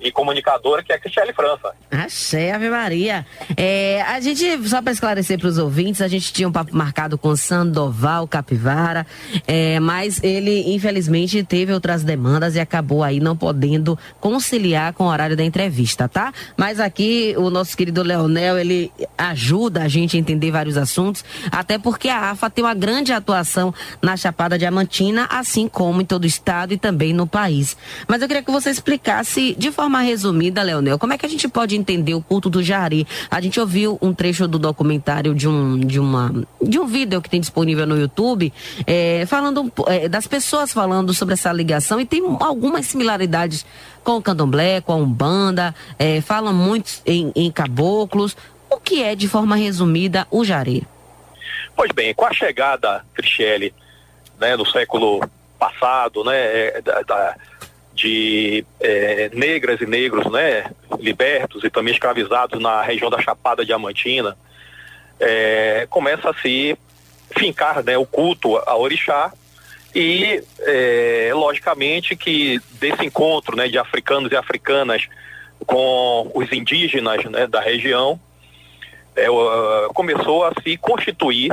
e 0.00 0.10
comunicadora 0.10 0.82
que 0.82 0.92
é 0.92 0.96
a 0.96 0.98
Cristiane 0.98 1.32
França. 1.32 1.72
Achei, 1.90 2.50
Ave 2.50 2.68
Maria. 2.70 3.26
É, 3.56 4.02
a 4.02 4.20
gente, 4.20 4.68
só 4.68 4.80
para 4.80 4.92
esclarecer 4.92 5.38
para 5.38 5.48
os 5.48 5.58
ouvintes, 5.58 6.00
a 6.00 6.08
gente 6.08 6.32
tinha 6.32 6.48
um 6.48 6.52
papo 6.52 6.74
marcado 6.76 7.18
com 7.18 7.34
Sandoval 7.34 8.26
Capivara, 8.28 9.06
é, 9.46 9.80
mas 9.80 10.22
ele, 10.22 10.74
infelizmente, 10.74 11.42
teve 11.42 11.72
outras 11.72 12.04
demandas 12.04 12.54
e 12.54 12.60
acabou 12.60 13.02
aí 13.02 13.20
não 13.20 13.36
podendo 13.36 13.98
conciliar 14.20 14.92
com 14.92 15.04
o 15.04 15.08
horário 15.08 15.36
da 15.36 15.44
entrevista, 15.44 16.08
tá? 16.08 16.32
Mas 16.56 16.78
aqui 16.80 17.34
o 17.36 17.50
nosso 17.50 17.76
querido 17.76 18.02
Leonel, 18.02 18.58
ele 18.58 18.92
ajuda 19.16 19.82
a 19.82 19.88
gente 19.88 20.16
a 20.16 20.20
entender 20.20 20.50
vários 20.50 20.76
assuntos, 20.76 21.24
até 21.50 21.78
porque 21.78 22.08
a 22.08 22.30
AFA 22.30 22.50
tem 22.50 22.64
uma 22.64 22.74
grande 22.74 23.12
atuação 23.12 23.74
na 24.02 24.16
Chapada 24.16 24.58
Diamantina, 24.58 25.26
assim 25.30 25.68
como 25.68 26.00
em 26.00 26.04
todo 26.04 26.24
o 26.24 26.26
estado 26.26 26.72
e 26.72 26.78
também 26.78 27.12
no 27.12 27.26
país. 27.26 27.76
Mas 28.06 28.22
eu 28.22 28.28
queria 28.28 28.42
que 28.42 28.50
você 28.50 28.70
explicasse 28.70 29.54
de 29.58 29.72
forma 29.72 29.87
forma 29.88 30.02
resumida, 30.02 30.62
Leonel, 30.62 30.98
como 30.98 31.14
é 31.14 31.18
que 31.18 31.24
a 31.24 31.28
gente 31.28 31.48
pode 31.48 31.74
entender 31.74 32.12
o 32.12 32.20
culto 32.20 32.50
do 32.50 32.62
Jari? 32.62 33.06
A 33.30 33.40
gente 33.40 33.58
ouviu 33.58 33.98
um 34.02 34.12
trecho 34.12 34.46
do 34.46 34.58
documentário 34.58 35.34
de 35.34 35.48
um, 35.48 35.80
de 35.80 35.98
uma, 35.98 36.30
de 36.60 36.78
um 36.78 36.86
vídeo 36.86 37.22
que 37.22 37.30
tem 37.30 37.40
disponível 37.40 37.86
no 37.86 37.98
YouTube, 37.98 38.52
é, 38.86 39.24
falando 39.26 39.72
é, 39.86 40.06
das 40.06 40.26
pessoas 40.26 40.74
falando 40.74 41.14
sobre 41.14 41.32
essa 41.32 41.50
ligação 41.50 41.98
e 41.98 42.04
tem 42.04 42.22
algumas 42.40 42.84
similaridades 42.84 43.64
com 44.04 44.18
o 44.18 44.22
candomblé, 44.22 44.82
com 44.82 44.92
a 44.92 44.96
umbanda, 44.96 45.74
é, 45.98 46.20
falam 46.20 46.52
muito 46.52 47.00
em, 47.06 47.32
em 47.34 47.50
caboclos. 47.50 48.36
O 48.70 48.76
que 48.76 49.02
é, 49.02 49.14
de 49.14 49.26
forma 49.26 49.56
resumida, 49.56 50.26
o 50.30 50.44
Jari? 50.44 50.86
Pois 51.74 51.90
bem, 51.92 52.12
com 52.12 52.26
a 52.26 52.32
chegada, 52.34 53.02
Cristiele, 53.14 53.72
né, 54.38 54.54
do 54.54 54.66
século 54.66 55.26
passado, 55.58 56.22
né, 56.24 56.36
é, 56.36 56.82
da, 56.82 57.00
da 57.00 57.36
de 57.98 58.64
é, 58.80 59.28
negras 59.34 59.80
e 59.80 59.86
negros, 59.86 60.30
né, 60.30 60.70
libertos 61.00 61.64
e 61.64 61.70
também 61.70 61.92
escravizados 61.92 62.60
na 62.60 62.80
região 62.80 63.10
da 63.10 63.20
Chapada 63.20 63.64
Diamantina, 63.64 64.36
é, 65.18 65.86
começa 65.90 66.30
a 66.30 66.34
se 66.34 66.78
fincar 67.36 67.82
né, 67.82 67.98
o 67.98 68.06
culto 68.06 68.56
a 68.56 68.76
orixá 68.76 69.32
e 69.94 70.42
é, 70.60 71.30
logicamente 71.34 72.14
que 72.14 72.60
desse 72.72 73.04
encontro 73.04 73.56
né, 73.56 73.66
de 73.66 73.78
africanos 73.78 74.30
e 74.30 74.36
africanas 74.36 75.08
com 75.66 76.30
os 76.34 76.52
indígenas 76.52 77.24
né, 77.24 77.48
da 77.48 77.60
região 77.60 78.18
é, 79.16 79.26
começou 79.92 80.44
a 80.44 80.52
se 80.62 80.76
constituir 80.76 81.52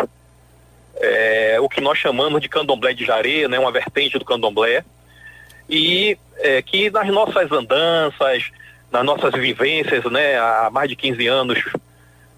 é, 0.97 1.57
o 1.59 1.67
que 1.67 1.81
nós 1.81 1.97
chamamos 1.97 2.39
de 2.39 2.47
candomblé 2.47 2.93
de 2.93 3.03
jaré, 3.03 3.47
né, 3.47 3.57
uma 3.57 3.71
vertente 3.71 4.19
do 4.19 4.25
candomblé, 4.25 4.85
e 5.69 6.17
é, 6.37 6.61
que 6.61 6.89
nas 6.89 7.07
nossas 7.07 7.51
andanças, 7.51 8.51
nas 8.91 9.03
nossas 9.03 9.33
vivências, 9.33 10.03
né, 10.05 10.37
há 10.37 10.69
mais 10.71 10.89
de 10.89 10.95
15 10.95 11.27
anos 11.27 11.63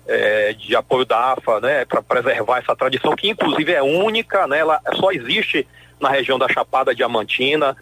é, 0.07 0.53
de 0.53 0.75
apoio 0.75 1.05
da 1.05 1.33
AFA, 1.33 1.59
né, 1.59 1.85
para 1.85 2.01
preservar 2.01 2.59
essa 2.59 2.75
tradição 2.75 3.15
que 3.15 3.29
inclusive 3.29 3.73
é 3.73 3.83
única, 3.83 4.47
né, 4.47 4.59
ela 4.59 4.81
só 4.95 5.11
existe 5.11 5.67
na 5.99 6.09
região 6.09 6.39
da 6.39 6.47
Chapada 6.47 6.95
Diamantina, 6.95 7.75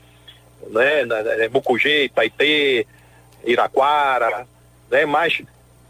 né, 0.72 1.04
Mucugê, 1.52 2.06
Itaitê, 2.06 2.88
Iraquara, 3.44 4.48
né, 4.90 5.06
mas 5.06 5.42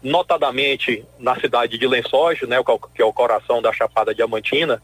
notadamente 0.02 1.04
na 1.18 1.34
cidade 1.40 1.78
de 1.78 1.86
Lençóis, 1.86 2.40
né, 2.42 2.56
que 2.94 3.02
é 3.02 3.04
o 3.04 3.12
coração 3.12 3.62
da 3.62 3.72
Chapada 3.72 4.14
Diamantina, 4.14 4.80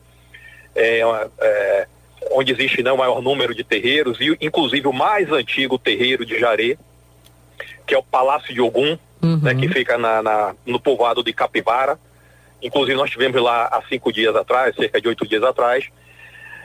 é, 0.75 1.01
é, 1.41 1.87
onde 2.31 2.53
existe 2.53 2.83
né, 2.83 2.93
o 2.93 2.97
maior 2.97 3.21
número 3.21 3.55
de 3.55 3.65
terreiros, 3.65 4.21
e 4.21 4.37
inclusive 4.41 4.87
o 4.87 4.93
mais 4.93 5.31
antigo 5.33 5.79
terreiro 5.79 6.25
de 6.25 6.39
Jaré, 6.39 6.77
que 7.87 7.95
é 7.95 7.99
o 7.99 8.03
Palácio 8.03 8.55
de 8.55 8.61
Ogum, 8.61 8.97
uhum. 9.23 9.41
né, 9.43 9.55
que 9.55 9.69
fica 9.69 9.99
na, 9.99 10.23
na, 10.23 10.55
no 10.65 10.81
povoado 10.81 11.23
de 11.23 11.33
Capivara. 11.33 11.99
Inclusive 12.63 12.97
nós 12.97 13.11
tivemos 13.11 13.43
lá 13.43 13.67
há 13.67 13.83
cinco 13.89 14.13
dias 14.13 14.35
atrás, 14.37 14.75
cerca 14.77 15.01
de 15.01 15.09
oito 15.09 15.27
dias 15.27 15.43
atrás. 15.43 15.89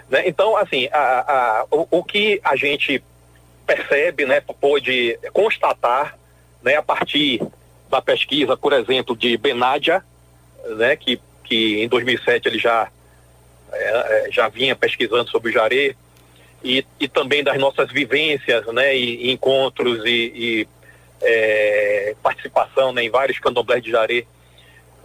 Né? 0.09 0.27
Então, 0.27 0.55
assim, 0.55 0.87
a, 0.91 0.99
a, 0.99 1.65
o, 1.71 1.87
o, 1.89 2.03
que 2.03 2.39
a 2.43 2.55
gente 2.55 3.03
percebe, 3.65 4.25
né, 4.25 4.41
pôde 4.61 5.19
constatar, 5.33 6.17
né, 6.63 6.75
a 6.75 6.83
partir 6.83 7.41
da 7.89 8.01
pesquisa, 8.01 8.55
por 8.55 8.73
exemplo, 8.73 9.15
de 9.15 9.37
Benadia, 9.37 10.03
né, 10.77 10.95
que, 10.95 11.19
que 11.43 11.81
em 11.81 11.87
2007 11.87 12.47
ele 12.47 12.59
já 12.59 12.89
é, 13.71 14.27
é, 14.27 14.31
já 14.31 14.47
vinha 14.47 14.75
pesquisando 14.75 15.29
sobre 15.29 15.49
o 15.49 15.53
Jaré 15.53 15.95
e, 16.63 16.85
e 16.99 17.07
também 17.07 17.43
das 17.43 17.57
nossas 17.57 17.91
vivências, 17.91 18.65
né, 18.67 18.95
e, 18.95 19.27
e 19.27 19.31
encontros 19.31 20.03
e, 20.05 20.31
e 20.35 20.67
é, 21.21 22.15
participação 22.21 22.91
né, 22.91 23.03
em 23.03 23.09
vários 23.09 23.39
candomblés 23.39 23.83
de 23.83 23.91
Jaré 23.91 24.25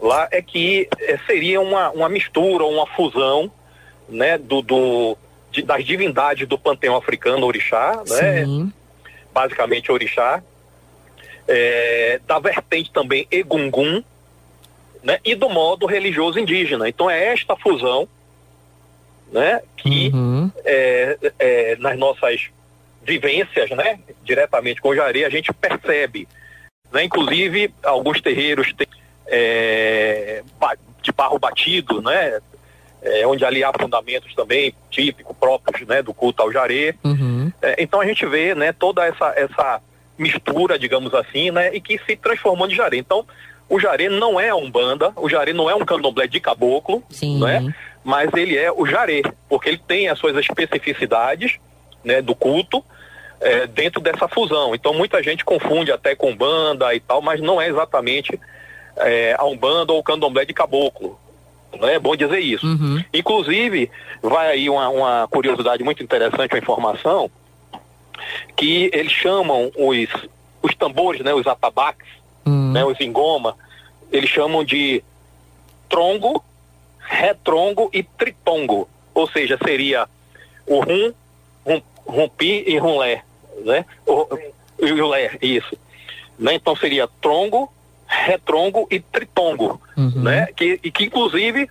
lá 0.01 0.29
é 0.31 0.43
que 0.43 0.89
é, 0.99 1.19
seria 1.27 1.61
uma, 1.61 1.91
uma 1.91 2.09
mistura, 2.09 2.65
uma 2.65 2.87
fusão, 2.87 3.51
né, 4.09 4.37
do, 4.37 4.61
do 4.61 5.17
de, 5.51 5.63
das 5.63 5.85
divindades 5.85 6.49
do 6.49 6.59
panteão 6.59 6.97
africano 6.97 7.47
orixá, 7.47 8.03
né, 8.09 8.45
basicamente 9.33 9.93
orixá, 9.93 10.43
é, 11.47 12.21
da 12.27 12.39
vertente 12.39 12.91
também 12.91 13.27
egungun, 13.31 14.03
né, 15.03 15.19
e 15.25 15.35
do 15.35 15.49
modo 15.49 15.87
religioso 15.87 16.39
indígena. 16.39 16.89
Então 16.89 17.09
é 17.09 17.33
esta 17.33 17.57
fusão 17.57 18.09
né? 19.33 19.61
Que 19.77 20.11
uhum. 20.13 20.51
é, 20.65 21.17
é, 21.39 21.77
nas 21.77 21.99
nossas 21.99 22.49
vivências, 23.03 23.71
né? 23.71 23.99
Diretamente 24.23 24.81
com 24.81 24.91
o 24.91 24.95
Jari, 24.95 25.25
a 25.25 25.31
gente 25.31 25.53
percebe, 25.53 26.29
né? 26.93 27.05
Inclusive, 27.05 27.75
alguns 27.83 28.21
terreiros 28.21 28.73
têm 28.75 28.87
é, 29.27 30.43
de 31.03 31.11
barro 31.13 31.39
batido, 31.39 32.03
né? 32.03 32.39
É, 33.01 33.27
onde 33.27 33.45
ali 33.45 33.65
há 33.65 33.73
fundamentos 33.73 34.33
também 34.35 34.73
típicos, 34.91 35.37
próprios, 35.37 35.87
né? 35.89 36.03
Do 36.03 36.15
culto 36.15 36.43
ao 36.43 36.53
Jaré. 36.53 36.95
Uhum. 37.03 37.51
É, 37.61 37.83
então 37.83 38.01
a 38.01 38.07
gente 38.07 38.25
vê, 38.27 38.55
né? 38.55 38.73
Toda 38.73 39.05
essa, 39.05 39.33
essa 39.35 39.81
mistura, 40.17 40.79
digamos 40.79 41.13
assim, 41.15 41.51
né? 41.51 41.75
E 41.75 41.81
que 41.81 41.99
se 42.07 42.15
transformou 42.15 42.69
em 42.69 42.75
Jaré. 42.75 42.99
Então, 42.99 43.27
o 43.69 43.81
Jaré 43.81 44.09
não 44.09 44.39
é 44.39 44.51
a 44.51 44.57
Umbanda, 44.57 45.13
o 45.17 45.29
Jaré 45.29 45.53
não 45.53 45.69
é 45.69 45.75
um 45.75 45.85
candomblé 45.85 46.27
de 46.27 46.39
caboclo, 46.39 47.03
Sim. 47.09 47.41
né? 47.41 47.75
Mas 48.05 48.33
ele 48.35 48.57
é 48.57 48.71
o 48.71 48.85
Jaré, 48.87 49.23
porque 49.49 49.69
ele 49.69 49.79
tem 49.79 50.09
as 50.09 50.19
suas 50.19 50.37
especificidades 50.37 51.59
né, 52.05 52.21
do 52.21 52.35
culto 52.35 52.85
é, 53.41 53.67
dentro 53.67 54.01
dessa 54.01 54.29
fusão. 54.29 54.75
Então 54.75 54.95
muita 54.95 55.23
gente 55.23 55.45
confunde 55.45 55.93
até 55.93 56.15
com 56.15 56.31
Umbanda 56.31 56.95
e 56.95 57.01
tal, 57.01 57.23
mas 57.23 57.41
não 57.41 57.61
é 57.61 57.69
exatamente 57.69 58.39
é, 58.97 59.35
a 59.39 59.45
Umbanda 59.45 59.93
ou 59.93 59.99
o 59.99 60.03
candomblé 60.03 60.45
de 60.45 60.55
caboclo. 60.55 61.19
Não 61.79 61.89
é 61.89 61.99
bom 61.99 62.15
dizer 62.15 62.41
isso. 62.41 62.67
Uhum. 62.67 63.03
Inclusive, 63.13 63.91
vai 64.23 64.51
aí 64.51 64.69
uma, 64.69 64.89
uma 64.89 65.29
curiosidade 65.29 65.83
muito 65.83 66.03
interessante, 66.03 66.53
uma 66.53 66.59
informação, 66.59 67.31
que 68.57 68.91
eles 68.93 69.13
chamam 69.13 69.71
os, 69.77 70.09
os 70.63 70.75
tambores, 70.75 71.23
né, 71.23 71.33
os 71.33 71.47
atabaques, 71.47 72.09
uhum. 72.45 72.73
né, 72.73 72.85
os 72.85 73.01
engoma, 73.01 73.57
eles 74.11 74.29
chamam 74.29 74.63
de 74.63 75.03
trongo, 75.89 76.45
retrongo 77.13 77.91
e 77.93 78.03
tritongo. 78.03 78.89
Ou 79.15 79.29
seja, 79.29 79.59
seria 79.63 80.09
o 80.67 80.81
rum, 80.81 81.13
rum 81.65 81.83
rumpi 82.07 82.65
e 82.67 82.79
rumlé, 82.79 83.23
né? 83.65 83.85
O, 84.07 84.27
e 84.81 84.93
o 84.93 85.09
lé, 85.09 85.37
isso. 85.41 85.77
Né? 86.39 86.55
Então 86.55 86.75
seria 86.75 87.07
trongo, 87.21 87.71
retrongo 88.07 88.89
e 88.91 88.99
tritongo, 88.99 89.81
uhum. 89.97 90.23
né? 90.23 90.49
Que, 90.57 90.81
e 90.83 90.91
que 90.91 91.05
inclusive 91.05 91.69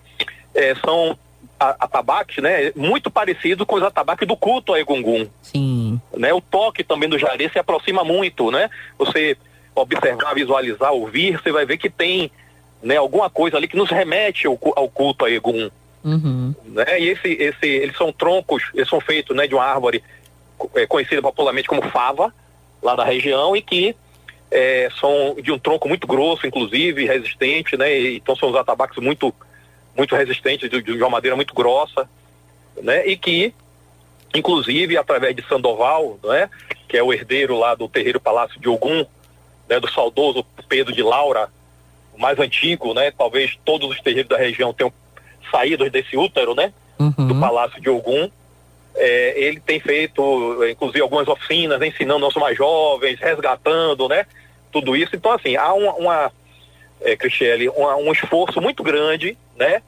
é, 0.54 0.76
são 0.76 1.18
atabaques, 1.60 2.42
né? 2.42 2.72
Muito 2.76 3.10
parecido 3.10 3.66
com 3.66 3.76
os 3.76 3.84
atabaques 3.84 4.28
do 4.28 4.38
culto 4.38 4.74
a 4.74 4.80
Egungun. 4.80 5.28
Sim. 5.42 6.00
Né? 6.16 6.34
O 6.34 6.42
toque 6.42 6.84
também 6.84 7.10
do 7.10 7.20
jaré 7.20 7.50
se 7.50 7.60
aproxima 7.60 8.04
muito, 8.04 8.52
né? 8.52 8.70
Você 8.98 9.36
observar, 9.76 10.34
visualizar, 10.34 10.92
ouvir, 10.92 11.40
você 11.42 11.52
vai 11.52 11.66
ver 11.66 11.78
que 11.78 11.90
tem 11.90 12.32
né, 12.82 12.98
alguma 12.98 13.30
coisa 13.30 13.58
ali 13.58 13.68
que 13.68 13.78
nos 13.78 13.90
remete 13.90 14.48
ao, 14.48 14.58
ao 14.76 14.90
culto 14.90 15.26
a 15.26 15.32
Egum. 15.32 15.70
Uhum. 16.04 16.56
Né? 16.66 17.00
E 17.00 17.10
esse, 17.10 17.28
esse, 17.34 17.68
eles 17.68 17.96
são 17.96 18.12
troncos, 18.12 18.64
eles 18.74 18.90
são 18.90 19.00
feitos 19.00 19.36
né, 19.36 19.48
de 19.48 19.54
uma 19.54 19.64
árvore 19.64 20.04
é, 20.76 20.86
conhecida 20.86 21.22
popularmente 21.22 21.68
como 21.68 21.82
fava, 21.90 22.34
lá 22.82 22.96
da 22.96 23.04
região, 23.04 23.56
e 23.56 23.62
que 23.62 23.96
é, 24.50 24.90
são 25.00 25.36
de 25.42 25.52
um 25.52 25.58
tronco 25.58 25.88
muito 25.88 26.06
grosso, 26.06 26.46
inclusive, 26.46 27.06
resistente, 27.06 27.78
né? 27.78 27.98
E, 27.98 28.18
então 28.18 28.36
são 28.36 28.50
os 28.50 28.56
atabaques 28.56 29.02
muito, 29.02 29.34
muito 29.96 30.16
resistentes, 30.16 30.70
de, 30.70 30.82
de, 30.82 30.92
uma 30.94 31.10
madeira 31.10 31.36
muito 31.36 31.54
grossa, 31.54 32.08
né? 32.82 33.08
E 33.08 33.16
que, 33.16 33.54
inclusive, 34.36 34.98
através 34.98 35.36
de 35.36 35.48
Sandoval, 35.48 36.20
né? 36.24 36.50
Que 36.88 36.98
é 36.98 37.04
o 37.04 37.14
herdeiro 37.14 37.58
lá 37.58 37.76
do 37.76 37.88
terreiro 37.88 38.20
Palácio 38.20 38.60
de 38.60 38.68
Ogum, 38.68 39.06
né? 39.70 39.80
Do 39.80 39.90
saudoso 39.90 40.46
Pedro 40.68 40.94
de 40.94 41.02
Laura, 41.02 41.50
mais 42.22 42.40
antigo, 42.40 42.94
né? 42.94 43.12
Talvez 43.12 43.58
todos 43.66 43.90
os 43.90 44.00
terreiros 44.00 44.30
da 44.30 44.38
região 44.38 44.74
tenham 44.74 44.94
saído 45.52 45.90
desse 45.90 46.16
útero, 46.16 46.56
né? 46.56 46.72
Uhum. 47.00 47.28
Do 47.28 47.40
Palácio 47.40 47.82
de 47.82 47.90
Ogum. 47.90 48.30
É, 48.96 49.34
ele 49.36 49.60
tem 49.60 49.80
feito, 49.80 50.66
inclusive, 50.70 51.02
algumas 51.02 51.28
oficinas, 51.28 51.82
ensinando 51.82 52.20
nossos 52.20 52.42
mais 52.42 52.58
jovens, 52.58 53.20
resgatando, 53.20 54.08
né? 54.08 54.26
Tudo 54.72 54.96
isso. 54.96 55.16
Então, 55.16 55.32
assim, 55.32 55.56
há 55.56 55.74
uma, 55.74 55.94
uma 55.94 56.32
é, 57.02 57.16
Cristiane, 57.16 57.70
um 57.70 58.12
esforço 58.12 58.62
muito 58.62 58.84
grande, 58.84 59.38
né? 59.56 59.82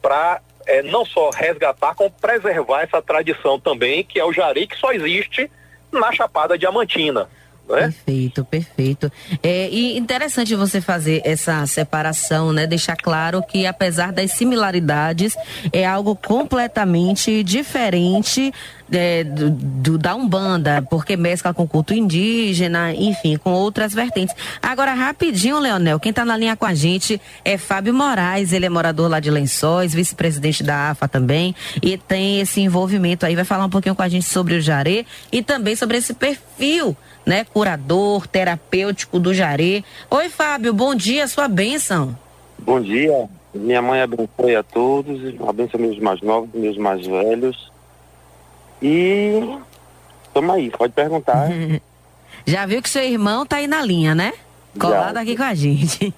Para 0.00 0.40
é, 0.66 0.82
não 0.82 1.04
só 1.04 1.30
resgatar, 1.30 1.94
como 1.94 2.10
preservar 2.10 2.82
essa 2.82 3.00
tradição 3.02 3.58
também, 3.58 4.02
que 4.02 4.18
é 4.18 4.24
o 4.24 4.32
jari 4.32 4.66
que 4.66 4.76
só 4.76 4.92
existe 4.92 5.50
na 5.92 6.12
Chapada 6.12 6.58
Diamantina. 6.58 7.28
Né? 7.68 7.82
Perfeito, 7.82 8.44
perfeito. 8.44 9.12
É, 9.42 9.68
e 9.68 9.98
interessante 9.98 10.54
você 10.54 10.80
fazer 10.80 11.20
essa 11.24 11.66
separação, 11.66 12.52
né? 12.52 12.66
Deixar 12.66 12.96
claro 12.96 13.42
que 13.42 13.66
apesar 13.66 14.12
das 14.12 14.32
similaridades, 14.32 15.36
é 15.72 15.84
algo 15.84 16.14
completamente 16.14 17.42
diferente 17.42 18.52
é, 18.92 19.24
do, 19.24 19.50
do, 19.50 19.98
da 19.98 20.14
Umbanda, 20.14 20.82
porque 20.88 21.16
mescla 21.16 21.52
com 21.52 21.66
culto 21.66 21.94
indígena, 21.94 22.94
enfim, 22.94 23.36
com 23.36 23.52
outras 23.52 23.92
vertentes. 23.94 24.34
Agora, 24.62 24.94
rapidinho, 24.94 25.58
Leonel, 25.58 25.98
quem 26.00 26.10
está 26.10 26.24
na 26.24 26.36
linha 26.36 26.56
com 26.56 26.66
a 26.66 26.74
gente 26.74 27.20
é 27.44 27.58
Fábio 27.58 27.94
Moraes, 27.94 28.52
ele 28.52 28.66
é 28.66 28.68
morador 28.68 29.08
lá 29.10 29.20
de 29.20 29.30
Lençóis, 29.30 29.94
vice-presidente 29.94 30.62
da 30.62 30.90
AFA 30.90 31.08
também, 31.08 31.54
e 31.82 31.96
tem 31.96 32.40
esse 32.40 32.60
envolvimento 32.60 33.26
aí, 33.26 33.34
vai 33.34 33.44
falar 33.44 33.66
um 33.66 33.70
pouquinho 33.70 33.94
com 33.94 34.02
a 34.02 34.08
gente 34.08 34.26
sobre 34.26 34.54
o 34.54 34.60
Jaré 34.60 35.04
e 35.32 35.42
também 35.42 35.76
sobre 35.76 35.96
esse 35.96 36.14
perfil 36.14 36.96
né, 37.24 37.44
curador, 37.44 38.26
terapêutico 38.26 39.18
do 39.18 39.34
Jaré. 39.34 39.82
Oi, 40.08 40.28
Fábio, 40.28 40.72
bom 40.72 40.94
dia, 40.94 41.26
sua 41.26 41.48
bênção. 41.48 42.16
Bom 42.58 42.80
dia, 42.80 43.28
minha 43.52 43.82
mãe 43.82 44.00
abençoe 44.00 44.54
a 44.56 44.62
todos, 44.62 45.20
abençoe 45.46 45.80
meus 45.80 45.98
mais 45.98 46.20
novos, 46.22 46.48
meus 46.54 46.78
mais 46.78 47.04
velhos. 47.06 47.75
E 48.82 49.58
Toma 50.36 50.52
aí, 50.52 50.68
pode 50.68 50.92
perguntar. 50.92 51.48
Já 52.44 52.66
viu 52.66 52.82
que 52.82 52.90
seu 52.90 53.02
irmão 53.02 53.46
tá 53.46 53.56
aí 53.56 53.66
na 53.66 53.80
linha, 53.80 54.14
né? 54.14 54.34
Colado 54.78 55.14
Já. 55.14 55.22
aqui 55.22 55.34
com 55.34 55.42
a 55.42 55.54
gente. 55.54 56.12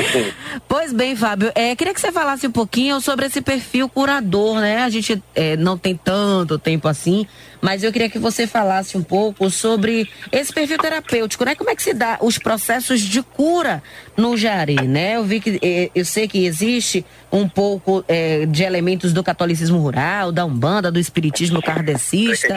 pois 0.68 0.92
bem, 0.92 1.16
Fábio, 1.16 1.50
é, 1.54 1.74
queria 1.74 1.94
que 1.94 2.00
você 2.00 2.12
falasse 2.12 2.46
um 2.46 2.52
pouquinho 2.52 3.00
sobre 3.00 3.24
esse 3.24 3.40
perfil 3.40 3.88
curador, 3.88 4.60
né? 4.60 4.82
A 4.82 4.90
gente 4.90 5.22
é, 5.34 5.56
não 5.56 5.78
tem 5.78 5.96
tanto 5.96 6.58
tempo 6.58 6.86
assim, 6.86 7.26
mas 7.64 7.82
eu 7.82 7.90
queria 7.90 8.10
que 8.10 8.18
você 8.18 8.46
falasse 8.46 8.94
um 8.94 9.02
pouco 9.02 9.48
sobre 9.48 10.06
esse 10.30 10.52
perfil 10.52 10.76
terapêutico, 10.76 11.46
né? 11.46 11.54
Como 11.54 11.70
é 11.70 11.74
que 11.74 11.82
se 11.82 11.94
dá 11.94 12.18
os 12.20 12.36
processos 12.36 13.00
de 13.00 13.22
cura 13.22 13.82
no 14.18 14.36
Jari, 14.36 14.86
né? 14.86 15.16
Eu 15.16 15.24
vi 15.24 15.40
que, 15.40 15.58
é, 15.62 15.90
eu 15.94 16.04
sei 16.04 16.28
que 16.28 16.44
existe 16.44 17.06
um 17.32 17.48
pouco 17.48 18.04
é, 18.06 18.44
de 18.44 18.64
elementos 18.64 19.14
do 19.14 19.24
catolicismo 19.24 19.78
rural, 19.78 20.30
da 20.30 20.44
Umbanda, 20.44 20.92
do 20.92 20.98
espiritismo 20.98 21.62
kardecista 21.62 22.54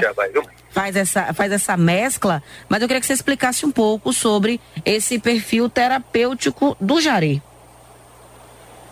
faz 0.72 0.98
essa, 0.98 1.34
faz 1.34 1.54
essa 1.54 1.78
mescla, 1.78 2.44
mas 2.68 2.82
eu 2.82 2.88
queria 2.90 3.00
que 3.00 3.08
você 3.08 3.14
explicasse 3.14 3.66
um 3.66 3.72
pouco 3.72 4.12
sobre 4.12 4.60
esse 4.84 5.18
perfil 5.20 5.70
terapêutico 5.70 6.76
do 6.82 7.00
Jari. 7.00 7.42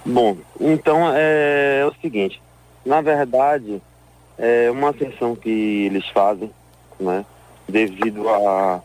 Bom, 0.05 0.37
então 0.61 1.11
é, 1.13 1.81
é 1.81 1.85
o 1.85 1.93
seguinte, 2.01 2.41
na 2.85 3.01
verdade, 3.01 3.81
é 4.37 4.69
uma 4.71 4.93
sessão 4.93 5.35
que 5.35 5.85
eles 5.85 6.07
fazem, 6.09 6.51
né, 6.99 7.25
devido 7.67 8.29
a 8.29 8.81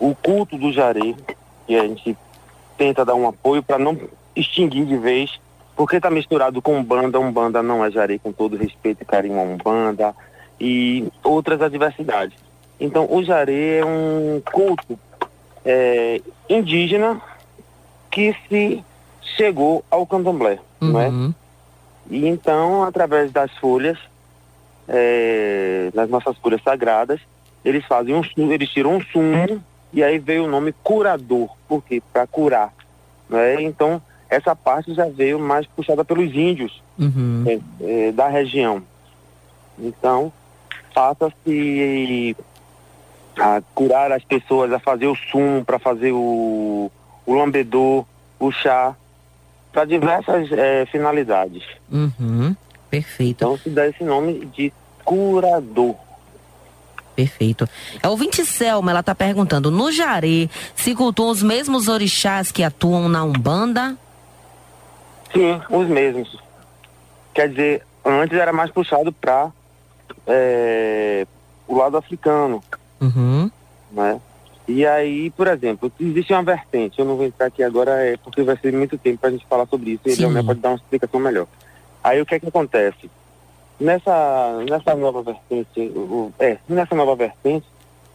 o 0.00 0.14
culto 0.14 0.58
do 0.58 0.72
Jari, 0.72 1.16
que 1.66 1.76
a 1.76 1.86
gente 1.86 2.16
tenta 2.76 3.04
dar 3.04 3.14
um 3.14 3.28
apoio 3.28 3.62
para 3.62 3.78
não 3.78 3.98
extinguir 4.34 4.84
de 4.84 4.96
vez, 4.96 5.38
porque 5.76 5.96
está 5.96 6.10
misturado 6.10 6.60
com 6.60 6.76
Umbanda, 6.76 7.20
Umbanda 7.20 7.62
não 7.62 7.84
é 7.84 7.90
Jari, 7.90 8.18
com 8.18 8.32
todo 8.32 8.56
respeito 8.56 9.02
e 9.02 9.06
carinho 9.06 9.38
a 9.38 9.42
Umbanda, 9.42 10.14
e 10.60 11.06
outras 11.22 11.62
adversidades. 11.62 12.36
Então, 12.78 13.06
o 13.08 13.22
Jari 13.22 13.76
é 13.78 13.84
um 13.84 14.42
culto 14.52 14.98
é, 15.64 16.20
indígena 16.48 17.20
que 18.10 18.34
se 18.48 18.84
chegou 19.36 19.84
ao 19.90 20.06
candomblé, 20.06 20.58
não 20.80 21.00
é? 21.00 21.10
E 22.10 22.26
então, 22.26 22.82
através 22.84 23.32
das 23.32 23.50
folhas, 23.58 23.98
é, 24.88 25.90
das 25.94 26.08
nossas 26.08 26.36
folhas 26.38 26.62
sagradas, 26.62 27.20
eles 27.64 27.84
fazem 27.86 28.14
um 28.14 28.22
sumo, 28.22 28.52
eles 28.52 28.68
tiram 28.68 28.96
um 28.96 29.00
sumo 29.00 29.62
e 29.92 30.02
aí 30.02 30.18
veio 30.18 30.44
o 30.44 30.48
nome 30.48 30.74
curador, 30.82 31.48
por 31.68 31.82
quê? 31.82 32.02
Para 32.12 32.26
curar, 32.26 32.72
não 33.28 33.38
é? 33.38 33.62
Então, 33.62 34.02
essa 34.28 34.54
parte 34.54 34.94
já 34.94 35.06
veio 35.08 35.38
mais 35.38 35.66
puxada 35.66 36.04
pelos 36.04 36.34
índios 36.34 36.82
é, 37.46 38.08
é, 38.08 38.12
da 38.12 38.28
região. 38.28 38.82
Então, 39.78 40.32
passa-se 40.92 42.36
a 43.36 43.62
curar 43.74 44.12
as 44.12 44.24
pessoas, 44.24 44.72
a 44.72 44.78
fazer 44.78 45.06
o 45.06 45.16
sumo, 45.30 45.64
para 45.64 45.78
fazer 45.78 46.12
o, 46.12 46.90
o 47.26 47.34
lambedor, 47.34 48.04
o 48.38 48.52
chá, 48.52 48.94
para 49.72 49.84
diversas 49.84 50.50
eh, 50.52 50.86
finalidades. 50.86 51.64
Uhum. 51.90 52.54
Perfeito. 53.00 53.44
Então 53.44 53.58
se 53.58 53.70
dá 53.70 53.86
esse 53.88 54.04
nome 54.04 54.46
de 54.46 54.72
curador. 55.04 55.96
Perfeito. 57.16 57.68
A 58.02 58.08
ouvinte 58.08 58.44
Selma, 58.44 58.90
ela 58.90 59.02
tá 59.02 59.14
perguntando, 59.14 59.70
no 59.70 59.92
Jari 59.92 60.50
se 60.74 60.94
cultuam 60.94 61.30
os 61.30 61.42
mesmos 61.42 61.86
orixás 61.88 62.50
que 62.50 62.62
atuam 62.62 63.08
na 63.08 63.22
Umbanda? 63.24 63.96
Sim, 65.32 65.60
os 65.70 65.88
mesmos. 65.88 66.36
Quer 67.32 67.48
dizer, 67.48 67.82
antes 68.04 68.36
era 68.36 68.52
mais 68.52 68.70
puxado 68.70 69.12
para 69.12 69.50
o 71.68 71.76
lado 71.76 71.96
africano, 71.96 72.62
Uhum. 73.00 73.50
né? 73.92 74.20
E 74.66 74.86
aí, 74.86 75.30
por 75.30 75.46
exemplo, 75.46 75.92
existe 76.00 76.32
uma 76.32 76.42
vertente, 76.42 76.98
eu 76.98 77.04
não 77.04 77.16
vou 77.16 77.26
entrar 77.26 77.46
aqui 77.46 77.62
agora, 77.62 77.90
é 78.04 78.16
porque 78.16 78.42
vai 78.42 78.56
ser 78.56 78.72
muito 78.72 78.96
tempo 78.96 79.18
para 79.18 79.28
a 79.28 79.32
gente 79.32 79.46
falar 79.46 79.66
sobre 79.66 79.90
isso, 79.90 80.02
e 80.06 80.16
Sim. 80.16 80.24
ele 80.26 80.42
pode 80.42 80.60
dar 80.60 80.70
uma 80.70 80.76
explicação 80.76 81.20
melhor. 81.20 81.46
Aí 82.04 82.20
o 82.20 82.26
que 82.26 82.34
é 82.34 82.40
que 82.40 82.46
acontece? 82.48 83.10
Nessa, 83.80 84.62
nessa 84.68 84.94
nova 84.94 85.22
vertente, 85.22 85.80
o- 85.96 86.32
é, 86.38 86.58
nessa 86.68 86.94
nova 86.94 87.16
vertente, 87.16 87.66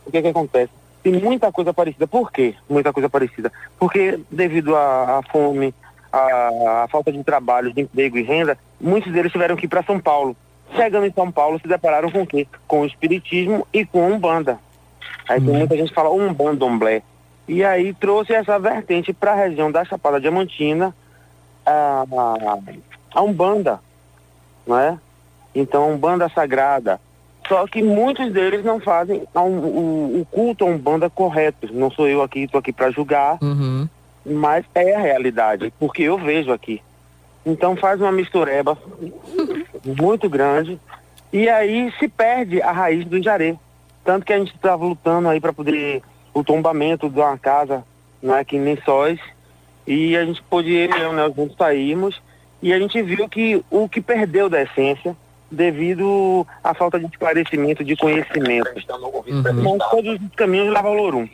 o 0.06 0.12
que 0.12 0.18
é 0.18 0.22
que 0.22 0.28
acontece? 0.28 0.72
Tem 1.04 1.14
muita 1.14 1.52
coisa 1.52 1.74
parecida. 1.74 2.08
Por 2.08 2.32
quê? 2.32 2.54
Muita 2.70 2.94
coisa 2.94 3.10
parecida. 3.10 3.52
Porque 3.80 4.20
devido 4.32 4.76
à 4.76 5.22
fome, 5.32 5.74
à, 6.14 6.88
falta 6.92 7.12
de 7.12 7.24
trabalho, 7.24 7.74
de 7.74 7.82
emprego 7.82 8.18
e 8.18 8.24
renda, 8.24 8.58
muitos 8.80 9.12
deles 9.12 9.32
tiveram 9.32 9.56
que 9.56 9.66
ir 9.66 9.70
para 9.70 9.84
São 9.84 10.00
Paulo. 10.00 10.36
Chegando 10.76 11.08
em 11.08 11.12
São 11.12 11.32
Paulo, 11.32 11.60
se 11.60 11.68
depararam 11.68 12.12
com 12.12 12.22
o 12.22 12.28
quê? 12.28 12.48
Com 12.68 12.82
o 12.82 12.86
espiritismo 12.86 13.66
e 13.74 13.84
com 13.86 14.04
a 14.04 14.08
Umbanda. 14.08 14.60
Aí 15.28 15.42
tem 15.42 15.54
muita 15.54 15.76
gente 15.76 15.90
que 15.90 15.96
fala 15.96 16.10
umbandomblé. 16.12 17.02
E 17.48 17.64
aí 17.64 17.94
trouxe 17.94 18.34
essa 18.34 18.60
vertente 18.60 19.12
para 19.12 19.32
a 19.32 19.36
região 19.36 19.72
da 19.72 19.84
Chapada 19.84 20.20
Diamantina, 20.22 20.96
a, 21.66 22.06
a, 23.14 23.22
Umbanda, 23.22 23.80
não 24.66 24.78
é? 24.80 24.98
Então, 25.54 25.92
Umbanda 25.92 26.30
sagrada. 26.30 27.00
Só 27.48 27.66
que 27.66 27.82
muitos 27.82 28.32
deles 28.32 28.64
não 28.64 28.80
fazem 28.80 29.24
a 29.34 29.42
um- 29.42 29.60
o, 29.60 30.22
o 30.22 30.26
culto 30.30 30.64
a 30.64 30.68
Umbanda 30.68 31.10
correto. 31.10 31.68
Não 31.74 31.90
sou 31.90 32.08
eu 32.08 32.22
aqui, 32.22 32.42
estou 32.44 32.60
aqui 32.60 32.72
para 32.72 32.92
julgar, 32.92 33.38
Uhum. 33.42 33.88
mas 34.26 34.64
é 34.76 34.94
a 34.96 35.00
realidade, 35.00 35.74
porque 35.80 36.04
eu 36.04 36.18
vejo 36.18 36.52
aqui. 36.52 36.82
Então 37.46 37.76
faz 37.76 38.00
uma 38.00 38.12
mistureba 38.12 38.78
muito 40.00 40.30
grande 40.30 40.80
e 41.34 41.50
aí 41.50 41.92
se 41.98 42.08
perde 42.08 42.62
a 42.62 42.72
raiz 42.72 43.06
do 43.06 43.22
jaré. 43.24 43.56
Tanto 44.04 44.26
que 44.26 44.34
a 44.34 44.38
gente 44.38 44.54
estava 44.54 44.84
lutando 44.86 45.30
aí 45.30 45.40
para 45.40 45.54
poder 45.54 46.02
o 46.34 46.44
tombamento 46.44 47.10
de 47.10 47.20
uma 47.20 47.38
casa, 47.38 47.84
não 48.22 48.36
é 48.36 48.42
aqui 48.42 48.58
em 48.58 48.64
Lençóis, 48.64 49.20
e 49.88 50.16
a 50.16 50.24
gente 50.26 50.42
pôde, 50.44 50.72
eu 50.72 50.86
e 50.86 50.94
o 50.94 50.98
Leonel 51.00 51.34
juntos 51.34 51.58
saímos, 51.58 52.22
e 52.62 52.74
a 52.74 52.80
gente 52.80 53.02
viu 53.02 53.28
que 53.28 53.64
o 53.70 53.88
que 53.88 54.02
perdeu 54.02 54.50
da 54.50 54.62
essência 54.62 55.16
devido 55.52 56.46
à 56.64 56.74
falta 56.74 57.00
de 57.00 57.06
esclarecimento, 57.06 57.84
de 57.84 57.96
conhecimento. 57.96 58.70
Mas 59.64 59.90
todos 59.90 60.20
os 60.22 60.36
caminhos 60.36 60.74
levam 60.74 60.92
ao 60.92 60.98
Lorum. 60.98 61.28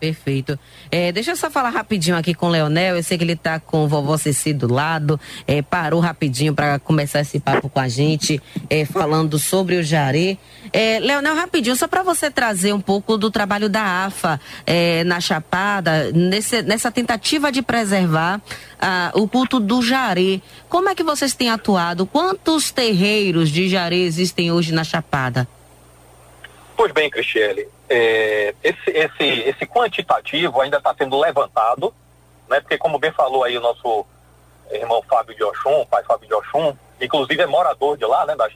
Perfeito. 0.00 0.58
É, 0.90 1.12
deixa 1.12 1.32
eu 1.32 1.36
só 1.36 1.50
falar 1.50 1.68
rapidinho 1.68 2.16
aqui 2.16 2.32
com 2.32 2.46
o 2.46 2.48
Leonel. 2.48 2.96
Eu 2.96 3.02
sei 3.02 3.18
que 3.18 3.24
ele 3.24 3.36
tá 3.36 3.60
com 3.60 3.84
o 3.84 3.88
vovó 3.88 4.16
Ceci 4.16 4.54
do 4.54 4.72
lado. 4.72 5.20
É, 5.46 5.60
parou 5.60 6.00
rapidinho 6.00 6.54
para 6.54 6.78
começar 6.78 7.20
esse 7.20 7.38
papo 7.38 7.68
com 7.68 7.78
a 7.78 7.86
gente, 7.86 8.40
é, 8.70 8.86
falando 8.86 9.38
sobre 9.38 9.76
o 9.76 9.82
Jaré. 9.82 10.38
Leonel, 11.02 11.34
rapidinho, 11.34 11.76
só 11.76 11.86
para 11.86 12.02
você 12.02 12.30
trazer 12.30 12.72
um 12.72 12.80
pouco 12.80 13.18
do 13.18 13.30
trabalho 13.30 13.68
da 13.68 14.06
AFA 14.06 14.40
é, 14.66 15.04
na 15.04 15.20
Chapada, 15.20 16.10
nesse- 16.12 16.62
nessa 16.62 16.90
tentativa 16.90 17.52
de 17.52 17.60
preservar 17.60 18.40
ah, 18.80 19.10
o 19.14 19.28
culto 19.28 19.60
do 19.60 19.82
Jaré. 19.82 20.40
Como 20.68 20.88
é 20.88 20.94
que 20.94 21.02
vocês 21.02 21.34
têm 21.34 21.50
atuado? 21.50 22.06
Quantos 22.06 22.70
terreiros 22.70 23.50
de 23.50 23.68
Jaré 23.68 23.96
existem 23.96 24.50
hoje 24.50 24.72
na 24.72 24.82
Chapada? 24.82 25.46
Pois 26.80 26.92
bem, 26.92 27.10
Cristiane, 27.10 27.68
é, 27.90 28.54
esse, 28.64 28.90
esse, 28.90 29.24
esse 29.40 29.66
quantitativo 29.66 30.62
ainda 30.62 30.78
está 30.78 30.94
sendo 30.94 31.20
levantado, 31.20 31.92
né? 32.48 32.58
Porque 32.58 32.78
como 32.78 32.98
bem 32.98 33.12
falou 33.12 33.44
aí 33.44 33.58
o 33.58 33.60
nosso 33.60 34.06
irmão 34.70 35.02
Fábio 35.02 35.36
de 35.36 35.44
Oxum, 35.44 35.84
pai 35.84 36.02
Fábio 36.04 36.26
de 36.26 36.32
Oxum, 36.32 36.74
inclusive 36.98 37.42
é 37.42 37.46
morador 37.46 37.98
de 37.98 38.06
lá, 38.06 38.24
né? 38.24 38.34
Das, 38.34 38.54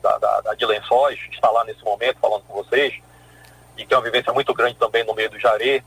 da, 0.00 0.16
da, 0.16 0.40
da 0.40 0.54
de 0.54 0.64
Lençóis, 0.64 1.20
está 1.30 1.50
lá 1.50 1.64
nesse 1.64 1.84
momento 1.84 2.16
falando 2.18 2.44
com 2.44 2.64
vocês, 2.64 2.94
e 3.76 3.84
tem 3.84 3.98
uma 3.98 4.04
vivência 4.04 4.32
muito 4.32 4.54
grande 4.54 4.76
também 4.76 5.04
no 5.04 5.12
meio 5.12 5.28
do 5.28 5.38
Jaré. 5.38 5.82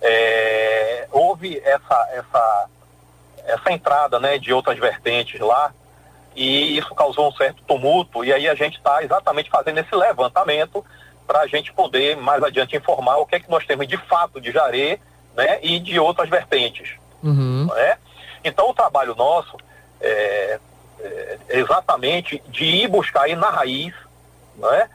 É, 0.00 1.06
houve 1.12 1.58
essa, 1.58 2.08
essa, 2.12 2.68
essa 3.44 3.70
entrada 3.70 4.18
né, 4.18 4.38
de 4.38 4.50
outras 4.50 4.78
vertentes 4.78 5.38
lá, 5.38 5.74
e 6.34 6.78
isso 6.78 6.94
causou 6.94 7.28
um 7.28 7.32
certo 7.32 7.62
tumulto, 7.64 8.24
e 8.24 8.32
aí 8.32 8.48
a 8.48 8.54
gente 8.54 8.78
está 8.78 9.04
exatamente 9.04 9.50
fazendo 9.50 9.80
esse 9.80 9.94
levantamento 9.94 10.82
para 11.26 11.40
a 11.40 11.46
gente 11.46 11.72
poder 11.72 12.16
mais 12.16 12.42
adiante 12.42 12.76
informar 12.76 13.16
o 13.18 13.26
que 13.26 13.36
é 13.36 13.40
que 13.40 13.50
nós 13.50 13.64
temos 13.66 13.86
de 13.88 13.96
fato 13.96 14.40
de 14.40 14.50
Jaré 14.52 14.98
né, 15.34 15.58
e 15.62 15.78
de 15.78 15.98
outras 15.98 16.28
vertentes. 16.28 16.90
Uhum. 17.22 17.64
não 17.68 17.76
é? 17.76 17.96
Então 18.44 18.68
o 18.68 18.74
trabalho 18.74 19.14
nosso 19.14 19.56
é, 20.00 20.58
é 21.00 21.58
exatamente 21.58 22.42
de 22.48 22.64
ir 22.64 22.88
buscar 22.88 23.22
aí 23.22 23.34
na 23.34 23.48
raiz, 23.50 23.94
não 24.56 24.72
é? 24.72 24.88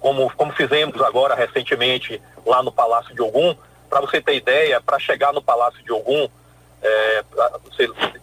Como, 0.00 0.30
como 0.36 0.52
fizemos 0.52 1.00
agora 1.00 1.34
recentemente 1.34 2.20
lá 2.44 2.62
no 2.62 2.70
Palácio 2.72 3.14
de 3.14 3.22
Ogum, 3.22 3.54
para 3.88 4.00
você 4.00 4.20
ter 4.20 4.34
ideia, 4.34 4.80
para 4.80 4.98
chegar 4.98 5.32
no 5.32 5.40
Palácio 5.40 5.82
de 5.82 5.90
Ogum, 5.92 6.28
é, 6.82 7.24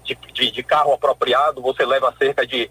de, 0.03 0.15
de- 0.33 0.51
de 0.51 0.63
carro 0.63 0.93
apropriado, 0.93 1.61
você 1.61 1.83
leva 1.85 2.13
cerca 2.17 2.45
de, 2.45 2.69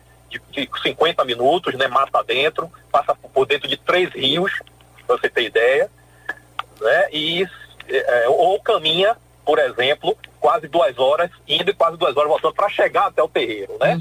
de, 0.52 0.66
de 0.66 0.82
50 0.82 1.24
minutos, 1.24 1.74
né, 1.74 1.88
mata 1.88 2.22
dentro, 2.22 2.70
passa 2.90 3.14
por 3.14 3.46
dentro 3.46 3.68
de 3.68 3.76
três 3.76 4.10
rios, 4.12 4.52
para 5.06 5.16
você 5.16 5.28
ter 5.28 5.44
ideia, 5.44 5.90
né, 6.80 7.08
e 7.12 7.46
é, 7.88 8.28
ou 8.28 8.60
caminha, 8.60 9.16
por 9.44 9.58
exemplo, 9.58 10.16
quase 10.40 10.68
duas 10.68 10.98
horas, 10.98 11.30
indo 11.46 11.70
e 11.70 11.74
quase 11.74 11.96
duas 11.96 12.16
horas 12.16 12.28
voltando 12.28 12.54
para 12.54 12.68
chegar 12.68 13.06
até 13.06 13.22
o 13.22 13.28
terreiro, 13.28 13.76
né? 13.78 13.98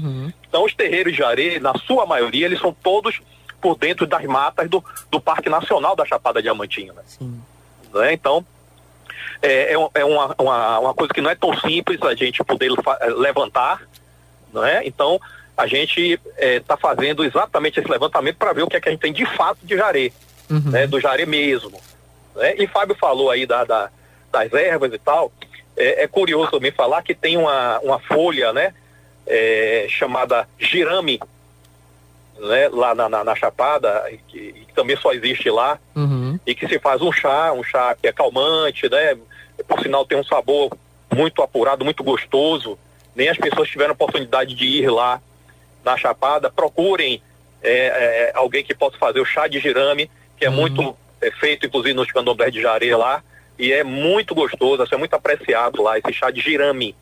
Então 0.48 0.64
os 0.64 0.74
terreiros 0.74 1.14
de 1.14 1.22
areia, 1.22 1.60
na 1.60 1.74
sua 1.86 2.06
maioria, 2.06 2.46
eles 2.46 2.60
são 2.60 2.72
todos 2.72 3.20
por 3.60 3.76
dentro 3.76 4.06
das 4.06 4.22
matas 4.24 4.68
do, 4.68 4.84
do 5.10 5.20
Parque 5.20 5.48
Nacional 5.48 5.96
da 5.96 6.04
Chapada 6.04 6.42
Diamantina. 6.42 7.02
Né? 7.94 8.12
Então, 8.12 8.44
é, 9.40 9.72
é, 9.72 9.76
é 9.94 10.04
uma, 10.04 10.34
uma, 10.38 10.78
uma 10.80 10.94
coisa 10.94 11.14
que 11.14 11.20
não 11.20 11.30
é 11.30 11.34
tão 11.34 11.56
simples 11.58 12.00
a 12.02 12.14
gente 12.14 12.42
poder 12.44 12.70
eh, 12.70 13.06
levantar, 13.08 13.82
não 14.52 14.64
é? 14.64 14.86
Então, 14.86 15.20
a 15.56 15.66
gente 15.66 16.18
está 16.38 16.76
fazendo 16.76 17.24
exatamente 17.24 17.78
esse 17.80 17.88
levantamento 17.90 18.36
para 18.36 18.52
ver 18.52 18.62
o 18.62 18.68
que 18.68 18.76
é 18.76 18.80
que 18.80 18.88
a 18.88 18.92
gente 18.92 19.00
tem 19.00 19.12
de 19.12 19.24
fato 19.36 19.58
de 19.62 19.76
jaré, 19.76 20.10
né? 20.70 20.86
do 20.86 21.00
jaré 21.00 21.24
mesmo. 21.26 21.80
Né? 22.34 22.54
E 22.58 22.66
Fábio 22.66 22.96
falou 22.96 23.30
aí 23.30 23.46
da, 23.46 23.64
da- 23.64 23.90
das 24.32 24.52
ervas 24.52 24.92
e 24.92 24.98
tal. 24.98 25.32
É, 25.76 26.02
é 26.04 26.06
curioso 26.08 26.50
também 26.50 26.72
falar 26.72 27.02
que 27.02 27.14
tem 27.14 27.36
uma, 27.36 27.78
uma 27.80 27.98
folha, 28.00 28.52
né? 28.52 28.74
é, 29.26 29.86
chamada 29.88 30.46
girame, 30.58 31.18
né? 32.38 32.68
Lá 32.68 32.94
na, 32.94 33.08
na, 33.08 33.24
na 33.24 33.34
Chapada, 33.34 34.04
que, 34.28 34.52
que 34.52 34.72
também 34.74 34.96
só 34.96 35.12
existe 35.12 35.48
lá 35.50 35.78
e 36.44 36.54
que 36.54 36.66
se 36.66 36.78
faz 36.78 37.00
um 37.00 37.12
chá, 37.12 37.52
um 37.52 37.62
chá 37.62 37.96
que 38.00 38.06
é 38.08 38.12
calmante, 38.12 38.88
né? 38.90 39.16
Por 39.68 39.80
sinal 39.80 40.04
tem 40.04 40.18
um 40.18 40.24
sabor 40.24 40.76
muito 41.14 41.42
apurado, 41.42 41.84
muito 41.84 42.02
gostoso. 42.02 42.76
Nem 43.14 43.28
as 43.28 43.38
pessoas 43.38 43.68
tiveram 43.68 43.92
oportunidade 43.94 44.54
de 44.54 44.64
ir 44.66 44.90
lá 44.90 45.20
na 45.84 45.96
Chapada, 45.96 46.50
procurem 46.50 47.22
é, 47.62 47.70
é, 47.70 48.32
alguém 48.34 48.62
que 48.62 48.74
possa 48.74 48.98
fazer 48.98 49.20
o 49.20 49.24
chá 49.24 49.48
de 49.48 49.58
girame, 49.58 50.10
que 50.36 50.44
é 50.44 50.50
muito 50.50 50.96
é, 51.20 51.30
feito 51.30 51.66
inclusive 51.66 51.94
nos 51.94 52.10
candomblés 52.12 52.52
de 52.52 52.60
Jaré 52.60 52.96
lá, 52.96 53.22
e 53.58 53.72
é 53.72 53.84
muito 53.84 54.34
gostoso, 54.34 54.82
assim, 54.82 54.94
é 54.94 54.98
muito 54.98 55.14
apreciado 55.14 55.82
lá, 55.82 55.98
esse 55.98 56.12
chá 56.12 56.30
de 56.30 56.40
girame, 56.40 56.94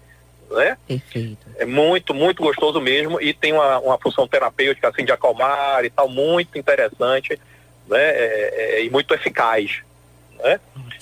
né? 0.50 0.76
Perfeito. 0.86 1.46
É 1.56 1.64
muito, 1.64 2.14
muito 2.14 2.42
gostoso 2.42 2.80
mesmo 2.80 3.20
e 3.20 3.32
tem 3.32 3.52
uma, 3.52 3.78
uma 3.78 3.98
função 3.98 4.28
terapêutica 4.28 4.88
assim 4.88 5.04
de 5.04 5.12
acalmar 5.12 5.84
e 5.84 5.90
tal, 5.90 6.08
muito 6.08 6.58
interessante, 6.58 7.38
né? 7.88 8.02
É, 8.02 8.54
é, 8.54 8.84
e 8.84 8.90
muito 8.90 9.14
eficaz, 9.14 9.80
né? 10.38 10.60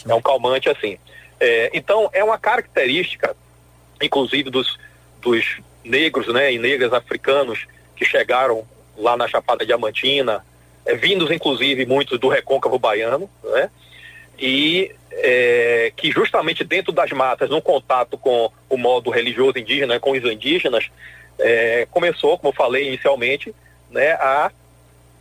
É 0.08 0.14
um 0.14 0.22
calmante 0.22 0.68
assim. 0.68 0.98
É, 1.38 1.70
então 1.74 2.08
é 2.12 2.22
uma 2.22 2.38
característica, 2.38 3.34
inclusive 4.00 4.50
dos, 4.50 4.78
dos 5.20 5.60
negros, 5.84 6.26
né, 6.32 6.52
e 6.52 6.58
negras 6.58 6.92
africanos 6.92 7.66
que 7.96 8.04
chegaram 8.04 8.66
lá 8.96 9.16
na 9.16 9.28
Chapada 9.28 9.64
Diamantina, 9.64 10.44
é, 10.84 10.94
vindos 10.94 11.30
inclusive 11.30 11.86
muitos 11.86 12.18
do 12.18 12.28
recôncavo 12.28 12.78
baiano, 12.78 13.28
né? 13.44 13.70
e 14.38 14.94
é, 15.12 15.92
que 15.96 16.10
justamente 16.10 16.64
dentro 16.64 16.92
das 16.92 17.10
matas, 17.10 17.50
no 17.50 17.60
contato 17.60 18.16
com 18.16 18.50
o 18.68 18.76
modo 18.76 19.10
religioso 19.10 19.58
indígena, 19.58 20.00
com 20.00 20.12
os 20.12 20.24
indígenas, 20.24 20.90
é, 21.38 21.86
começou, 21.90 22.38
como 22.38 22.50
eu 22.50 22.56
falei 22.56 22.88
inicialmente, 22.88 23.54
né, 23.90 24.12
a 24.12 24.50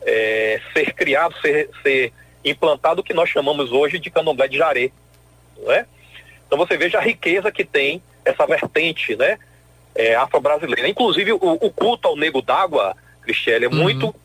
é, 0.02 0.62
ser 0.74 0.94
criado, 0.94 1.36
ser, 1.42 1.70
ser 1.84 2.14
implantado 2.44 3.02
o 3.02 3.04
que 3.04 3.14
nós 3.14 3.30
chamamos 3.30 3.72
hoje 3.72 4.00
de 4.00 4.10
candomblé 4.10 4.48
de 4.48 4.58
jaré. 4.58 4.92
Não 5.58 5.72
é? 5.72 5.86
Então 6.46 6.58
você 6.58 6.78
veja 6.78 6.98
a 6.98 7.02
riqueza 7.02 7.52
que 7.52 7.66
tem 7.66 8.02
essa 8.24 8.46
vertente 8.46 9.16
né, 9.16 9.38
é, 10.00 10.16
afro-brasileira. 10.16 10.88
Inclusive 10.88 11.34
o, 11.34 11.38
o 11.42 11.70
culto 11.70 12.08
ao 12.08 12.16
nego 12.16 12.42
d'água, 12.42 12.96
Cristiane, 13.22 13.66
é 13.66 13.70
muito 13.70 14.16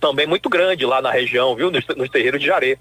também 0.00 0.26
muito 0.26 0.48
grande 0.48 0.86
lá 0.86 1.02
na 1.02 1.10
região, 1.10 1.54
viu? 1.54 1.70
Nos, 1.70 1.86
nos 1.88 2.08
terreiros 2.08 2.40
de 2.40 2.46
jaré. 2.46 2.78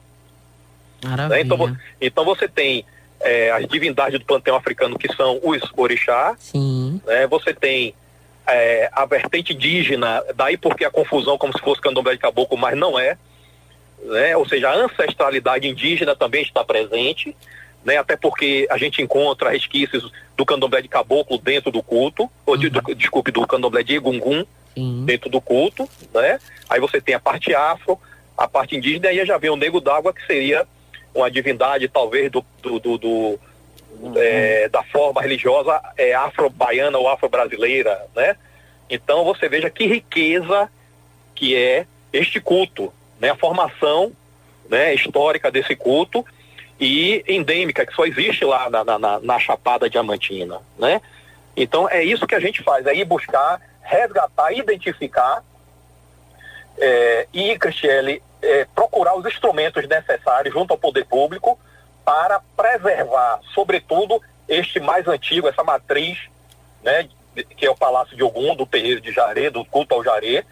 Né? 1.03 1.41
Então, 1.41 1.77
então 1.99 2.23
você 2.23 2.47
tem 2.47 2.85
é, 3.19 3.51
as 3.51 3.67
divindades 3.67 4.17
do 4.17 4.25
panteão 4.25 4.55
africano 4.55 4.97
que 4.97 5.13
são 5.13 5.41
os 5.43 5.61
orixá, 5.75 6.37
né? 7.05 7.27
você 7.27 7.53
tem 7.53 7.93
é, 8.47 8.89
a 8.93 9.05
vertente 9.05 9.53
indígena, 9.53 10.23
daí 10.35 10.55
porque 10.55 10.85
a 10.85 10.91
confusão 10.91 11.37
como 11.37 11.51
se 11.51 11.61
fosse 11.61 11.81
candomblé 11.81 12.13
de 12.13 12.19
caboclo, 12.19 12.57
mas 12.57 12.77
não 12.77 12.97
é, 12.97 13.17
né? 14.03 14.37
ou 14.37 14.47
seja, 14.47 14.69
a 14.69 14.75
ancestralidade 14.75 15.67
indígena 15.67 16.15
também 16.15 16.43
está 16.43 16.63
presente, 16.63 17.35
né? 17.85 17.97
até 17.97 18.17
porque 18.17 18.67
a 18.69 18.77
gente 18.77 19.01
encontra 19.01 19.51
resquícios 19.51 20.11
do 20.35 20.45
candomblé 20.45 20.81
de 20.81 20.89
caboclo 20.89 21.37
dentro 21.37 21.71
do 21.71 21.81
culto, 21.81 22.29
ou 22.45 22.57
de, 22.57 22.69
do, 22.69 22.81
desculpe, 22.95 23.31
do 23.31 23.45
candomblé 23.47 23.83
de 23.83 23.95
Egungun 23.95 24.43
dentro 25.05 25.29
do 25.29 25.39
culto, 25.39 25.87
né? 26.13 26.37
aí 26.69 26.81
você 26.81 26.99
tem 26.99 27.15
a 27.15 27.19
parte 27.19 27.55
afro, 27.55 27.97
a 28.37 28.45
parte 28.47 28.75
indígena, 28.75 29.11
e 29.13 29.21
aí 29.21 29.25
já 29.25 29.37
vem 29.37 29.49
o 29.49 29.55
nego 29.55 29.79
d'água, 29.79 30.11
que 30.13 30.25
seria 30.25 30.67
uma 31.13 31.31
divindade 31.31 31.87
talvez 31.87 32.29
do, 32.29 32.43
do, 32.61 32.79
do- 32.79 32.97
do, 32.97 33.39
é, 34.17 34.67
da 34.67 34.83
forma 34.83 35.21
religiosa 35.21 35.79
é, 35.95 36.13
afro-baiana 36.13 36.97
ou 36.97 37.07
afro-brasileira, 37.07 38.05
né? 38.13 38.35
Então 38.89 39.23
você 39.23 39.47
veja 39.47 39.69
que 39.69 39.85
riqueza 39.87 40.69
que 41.33 41.55
é 41.55 41.85
este 42.11 42.41
culto, 42.41 42.91
né? 43.21 43.29
A 43.29 43.35
formação 43.37 44.11
né, 44.69 44.93
histórica 44.93 45.49
desse 45.49 45.75
culto 45.75 46.25
e 46.79 47.23
endêmica, 47.27 47.85
que 47.85 47.93
só 47.93 48.05
existe 48.05 48.43
lá 48.43 48.69
na, 48.69 48.83
na- 48.83 49.19
na- 49.19 49.39
Chapada 49.39 49.89
Diamantina, 49.89 50.59
né? 50.77 51.01
Então 51.55 51.87
é 51.89 52.03
isso 52.03 52.27
que 52.27 52.35
a 52.35 52.39
gente 52.39 52.61
faz, 52.63 52.85
é 52.85 52.93
ir 52.93 53.05
buscar, 53.05 53.61
resgatar, 53.81 54.51
identificar 54.51 55.41
é, 56.77 57.27
e, 57.33 57.57
Cristiane, 57.57 58.21
é, 58.41 58.65
procurar 58.75 59.15
os 59.15 59.25
instrumentos 59.25 59.87
necessários 59.87 60.53
junto 60.53 60.71
ao 60.71 60.77
poder 60.77 61.05
público 61.05 61.57
para 62.03 62.39
preservar, 62.55 63.39
sobretudo, 63.53 64.21
este 64.47 64.79
mais 64.79 65.07
antigo, 65.07 65.47
essa 65.47 65.63
matriz, 65.63 66.19
né, 66.83 67.07
que 67.57 67.65
é 67.65 67.69
o 67.69 67.75
Palácio 67.75 68.15
de 68.15 68.23
Ogum, 68.23 68.55
do 68.55 68.65
terreiro 68.65 69.01
de 69.01 69.11
Jaré, 69.11 69.49
do 69.49 69.65
culto 69.65 69.95
ao 69.95 70.03
Jaré, 70.03 70.43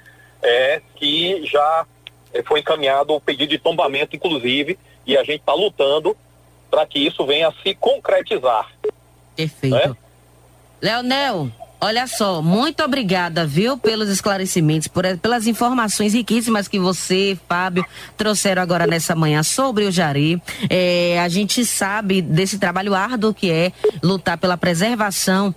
é, 0.42 0.82
que 0.96 1.46
já 1.46 1.86
é, 2.34 2.42
foi 2.44 2.62
encaminhado 2.62 3.14
o 3.14 3.22
pedido 3.22 3.50
de 3.50 3.60
tombamento, 3.60 4.16
inclusive, 4.16 4.80
e 5.06 5.18
a 5.18 5.24
gente 5.24 5.40
está 5.40 5.54
lutando 5.54 6.16
para 6.70 6.86
que 6.86 7.00
isso 7.00 7.26
venha 7.26 7.50
a 7.50 7.54
se 7.62 7.76
concretizar. 7.76 8.72
Perfeito. 9.36 9.98
Leonel, 10.82 11.52
olha 11.84 12.08
só, 12.08 12.42
muito 12.42 12.82
obrigada, 12.82 13.46
viu, 13.46 13.78
pelos 13.78 14.08
esclarecimentos, 14.08 14.88
por, 14.88 15.04
pelas 15.18 15.48
informações 15.48 16.14
riquíssimas 16.14 16.70
que 16.70 16.80
você, 16.80 17.38
Fábio, 17.48 17.86
trouxeram 18.16 18.62
agora 18.62 18.88
nessa 18.88 19.14
manhã 19.14 19.44
sobre 19.44 19.84
o 19.84 19.92
Jari. 19.92 20.42
É, 20.70 21.20
a 21.20 21.28
gente 21.28 21.66
sabe 21.66 22.22
desse 22.22 22.58
trabalho 22.58 22.96
árduo 22.96 23.34
que 23.34 23.52
é 23.52 23.74
lutar 24.02 24.38
pela 24.38 24.56
preservação 24.56 25.54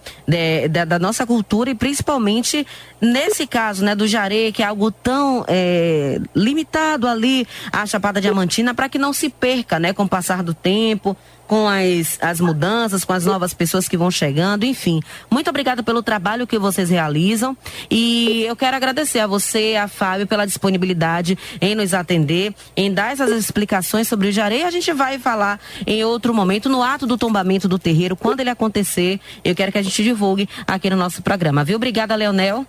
da, 0.68 0.84
da 0.84 0.98
nossa 0.98 1.24
cultura 1.24 1.70
e 1.70 1.76
principalmente 1.76 2.66
nesse 3.00 3.46
caso, 3.46 3.84
né, 3.84 3.94
do 3.94 4.08
Jare, 4.08 4.50
que 4.50 4.64
é 4.64 4.66
algo 4.66 4.90
tão 4.90 5.44
é, 5.46 6.18
limitado 6.34 7.06
ali 7.06 7.46
à 7.70 7.86
Chapada 7.86 8.20
Diamantina, 8.20 8.74
para 8.74 8.88
que 8.88 8.98
não 8.98 9.12
se 9.12 9.28
perca, 9.28 9.78
né, 9.78 9.92
com 9.92 10.02
o 10.02 10.08
passar 10.08 10.42
do 10.42 10.52
tempo, 10.52 11.16
com 11.46 11.68
as, 11.68 12.18
as 12.20 12.40
mudanças, 12.40 13.04
com 13.04 13.12
as 13.12 13.24
novas 13.24 13.54
pessoas 13.54 13.88
que 13.88 13.96
vão 13.96 14.10
chegando, 14.10 14.64
enfim. 14.64 15.00
Muito 15.30 15.48
obrigada 15.48 15.82
pelo 15.82 16.02
trabalho 16.02 16.46
que 16.46 16.58
vocês 16.58 16.90
realizam 16.90 17.56
e 17.90 18.44
eu 18.44 18.56
quero 18.56 18.76
agradecer 18.76 19.20
a 19.20 19.26
você, 19.26 19.76
a 19.80 19.86
Fábio, 19.88 20.26
pela 20.26 20.44
disponibilidade 20.46 21.38
em 21.60 21.74
nos 21.74 21.94
atender, 21.94 22.52
em 22.76 22.92
dar 22.92 23.12
essas 23.12 23.30
explicações 23.30 24.08
sobre 24.08 24.28
o 24.28 24.32
Jarei. 24.32 24.64
A 24.64 24.70
gente 24.70 24.92
vai 24.92 25.18
falar 25.18 25.60
em 25.86 26.02
outro 26.04 26.34
momento, 26.34 26.68
no 26.68 26.82
ato 26.82 27.06
do 27.06 27.16
tombamento 27.16 27.68
do 27.68 27.78
terreiro, 27.78 28.16
quando 28.16 28.40
ele 28.40 28.50
acontecer, 28.50 29.20
eu 29.44 29.54
quero 29.54 29.70
que 29.72 29.78
a 29.78 29.82
gente 29.82 30.02
divulgue 30.02 30.48
aqui 30.66 30.90
no 30.90 30.96
nosso 30.96 31.22
programa, 31.22 31.64
viu? 31.64 31.76
Obrigada, 31.76 32.14
Leonel. 32.16 32.66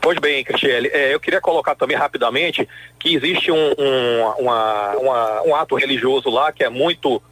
Pois 0.00 0.18
bem, 0.18 0.42
Cristiane, 0.42 0.88
é, 0.88 1.14
eu 1.14 1.20
queria 1.20 1.40
colocar 1.40 1.74
também 1.74 1.96
rapidamente 1.96 2.66
que 2.98 3.14
existe 3.14 3.50
um, 3.52 3.72
um, 3.78 4.22
uma- 4.38 4.96
uma- 4.96 5.42
um 5.42 5.54
ato 5.54 5.74
religioso 5.76 6.30
lá 6.30 6.50
que 6.50 6.64
é 6.64 6.70
muito. 6.70 7.22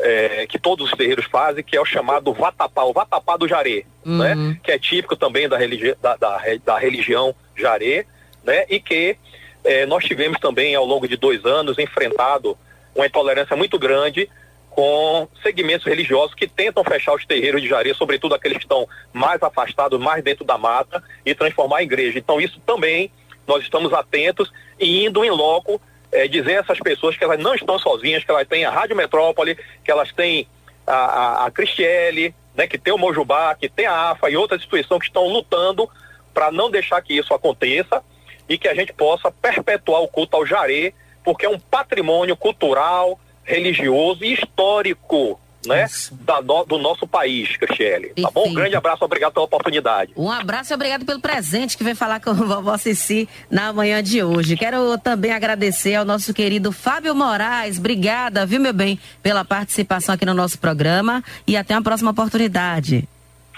É, 0.00 0.46
que 0.46 0.58
todos 0.58 0.90
os 0.90 0.96
terreiros 0.96 1.26
fazem, 1.26 1.62
que 1.62 1.76
é 1.76 1.80
o 1.80 1.84
chamado 1.84 2.32
vatapá, 2.32 2.84
o 2.84 2.92
vatapá 2.92 3.36
do 3.36 3.46
jaré, 3.46 3.84
né? 4.04 4.58
Que 4.62 4.72
é 4.72 4.78
típico 4.78 5.16
também 5.16 5.48
da, 5.48 5.56
religi 5.56 5.94
da, 6.00 6.16
da, 6.16 6.40
da 6.64 6.78
religião 6.78 7.34
jaré, 7.56 8.06
né? 8.42 8.64
E 8.68 8.80
que 8.80 9.16
é, 9.64 9.86
nós 9.86 10.04
tivemos 10.04 10.38
também 10.38 10.74
ao 10.74 10.84
longo 10.84 11.06
de 11.06 11.16
dois 11.16 11.44
anos 11.44 11.78
enfrentado 11.78 12.56
uma 12.94 13.06
intolerância 13.06 13.54
muito 13.56 13.78
grande 13.78 14.28
com 14.70 15.28
segmentos 15.42 15.86
religiosos 15.86 16.34
que 16.34 16.46
tentam 16.46 16.82
fechar 16.84 17.14
os 17.14 17.26
terreiros 17.26 17.60
de 17.60 17.68
Jari, 17.68 17.92
sobretudo 17.94 18.34
aqueles 18.34 18.56
que 18.56 18.64
estão 18.64 18.88
mais 19.12 19.42
afastados, 19.42 20.00
mais 20.00 20.22
dentro 20.22 20.44
da 20.44 20.56
mata, 20.56 21.02
e 21.26 21.34
transformar 21.34 21.82
em 21.82 21.86
igreja. 21.86 22.18
Então 22.18 22.40
isso 22.40 22.60
também 22.64 23.10
nós 23.46 23.62
estamos 23.62 23.92
atentos 23.92 24.50
e 24.78 25.04
indo 25.04 25.24
em 25.24 25.30
loco 25.30 25.80
eh, 26.12 26.28
dizer 26.28 26.56
a 26.56 26.60
essas 26.60 26.78
pessoas 26.78 27.16
que 27.16 27.24
elas 27.24 27.38
não 27.38 27.54
estão 27.54 27.78
sozinhas, 27.78 28.24
que 28.24 28.30
elas 28.30 28.46
têm 28.46 28.64
a 28.64 28.70
Rádio 28.70 28.96
Metrópole, 28.96 29.56
que 29.84 29.90
elas 29.90 30.12
têm 30.12 30.46
a, 30.86 30.94
a, 30.94 31.46
a 31.46 31.50
Cristiele, 31.50 32.34
né, 32.54 32.66
que 32.66 32.78
tem 32.78 32.92
o 32.92 32.98
Mojubá, 32.98 33.54
que 33.54 33.68
tem 33.68 33.86
a 33.86 34.10
AFA 34.10 34.30
e 34.30 34.36
outras 34.36 34.60
instituições 34.60 35.00
que 35.00 35.06
estão 35.06 35.26
lutando 35.28 35.88
para 36.34 36.50
não 36.50 36.70
deixar 36.70 37.00
que 37.02 37.16
isso 37.16 37.32
aconteça 37.32 38.02
e 38.48 38.58
que 38.58 38.68
a 38.68 38.74
gente 38.74 38.92
possa 38.92 39.30
perpetuar 39.30 40.02
o 40.02 40.08
culto 40.08 40.36
ao 40.36 40.44
Jaré, 40.44 40.92
porque 41.24 41.46
é 41.46 41.48
um 41.48 41.58
patrimônio 41.58 42.36
cultural, 42.36 43.18
religioso 43.44 44.24
e 44.24 44.34
histórico 44.34 45.39
né, 45.66 45.86
da 46.24 46.40
no- 46.40 46.64
do 46.64 46.78
nosso 46.78 47.06
país, 47.06 47.56
Cristiane. 47.56 48.08
Tá 48.20 48.30
bom? 48.32 48.48
Um 48.48 48.54
grande 48.54 48.76
abraço, 48.76 49.04
obrigado 49.04 49.32
pela 49.32 49.44
oportunidade. 49.44 50.12
Um 50.16 50.30
abraço 50.30 50.72
e 50.72 50.74
obrigado 50.74 51.04
pelo 51.04 51.20
presente 51.20 51.76
que 51.76 51.84
veio 51.84 51.96
falar 51.96 52.20
com 52.20 52.30
a 52.30 52.32
vovó 52.32 52.76
Cici 52.78 53.28
na 53.50 53.72
manhã 53.72 54.02
de 54.02 54.22
hoje. 54.22 54.56
Quero 54.56 54.96
também 54.98 55.32
agradecer 55.32 55.94
ao 55.94 56.04
nosso 56.04 56.32
querido 56.32 56.72
Fábio 56.72 57.14
Moraes. 57.14 57.78
Obrigada, 57.78 58.46
viu, 58.46 58.60
meu 58.60 58.72
bem, 58.72 58.98
pela 59.22 59.44
participação 59.44 60.14
aqui 60.14 60.24
no 60.24 60.34
nosso 60.34 60.58
programa 60.58 61.22
e 61.46 61.56
até 61.56 61.74
uma 61.74 61.82
próxima 61.82 62.10
oportunidade. 62.10 63.06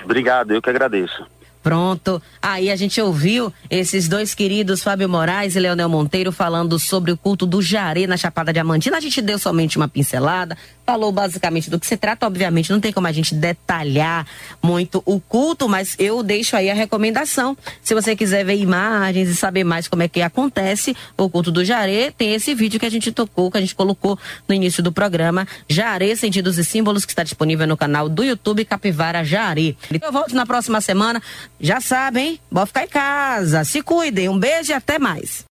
Obrigado, 0.04 0.52
eu 0.52 0.60
que 0.60 0.70
agradeço. 0.70 1.24
Pronto. 1.62 2.20
Aí 2.42 2.72
a 2.72 2.74
gente 2.74 3.00
ouviu 3.00 3.52
esses 3.70 4.08
dois 4.08 4.34
queridos, 4.34 4.82
Fábio 4.82 5.08
Moraes 5.08 5.54
e 5.54 5.60
Leonel 5.60 5.88
Monteiro, 5.88 6.32
falando 6.32 6.76
sobre 6.76 7.12
o 7.12 7.16
culto 7.16 7.46
do 7.46 7.62
Jaré 7.62 8.04
na 8.04 8.16
Chapada 8.16 8.52
Diamantina. 8.52 8.96
A 8.96 9.00
gente 9.00 9.22
deu 9.22 9.38
somente 9.38 9.76
uma 9.76 9.86
pincelada, 9.86 10.58
falou 10.84 11.12
basicamente 11.12 11.70
do 11.70 11.78
que 11.78 11.86
se 11.86 11.96
trata. 11.96 12.26
Obviamente, 12.26 12.70
não 12.70 12.80
tem 12.80 12.92
como 12.92 13.06
a 13.06 13.12
gente 13.12 13.34
detalhar 13.34 14.26
muito 14.62 15.02
o 15.04 15.20
culto, 15.20 15.68
mas 15.68 15.94
eu 15.98 16.22
deixo 16.22 16.56
aí 16.56 16.70
a 16.70 16.74
recomendação. 16.74 17.56
Se 17.82 17.94
você 17.94 18.14
quiser 18.16 18.44
ver 18.44 18.56
imagens 18.56 19.28
e 19.28 19.36
saber 19.36 19.64
mais 19.64 19.88
como 19.88 20.02
é 20.02 20.08
que 20.08 20.22
acontece 20.22 20.96
o 21.16 21.28
culto 21.28 21.50
do 21.50 21.64
Jaré, 21.64 22.10
tem 22.10 22.34
esse 22.34 22.54
vídeo 22.54 22.78
que 22.78 22.86
a 22.86 22.90
gente 22.90 23.12
tocou, 23.12 23.50
que 23.50 23.58
a 23.58 23.60
gente 23.60 23.74
colocou 23.74 24.18
no 24.48 24.54
início 24.54 24.82
do 24.82 24.92
programa. 24.92 25.46
Jaré, 25.68 26.14
Sentidos 26.14 26.58
e 26.58 26.64
Símbolos, 26.64 27.04
que 27.04 27.12
está 27.12 27.22
disponível 27.22 27.66
no 27.66 27.76
canal 27.76 28.08
do 28.08 28.24
YouTube 28.24 28.64
Capivara 28.64 29.24
Jaré. 29.24 29.74
Eu 30.00 30.12
volto 30.12 30.34
na 30.34 30.46
próxima 30.46 30.80
semana. 30.80 31.22
Já 31.60 31.80
sabem, 31.80 32.40
vão 32.50 32.66
ficar 32.66 32.84
em 32.84 32.88
casa. 32.88 33.64
Se 33.64 33.82
cuidem. 33.82 34.28
Um 34.28 34.38
beijo 34.38 34.72
e 34.72 34.74
até 34.74 34.98
mais. 34.98 35.44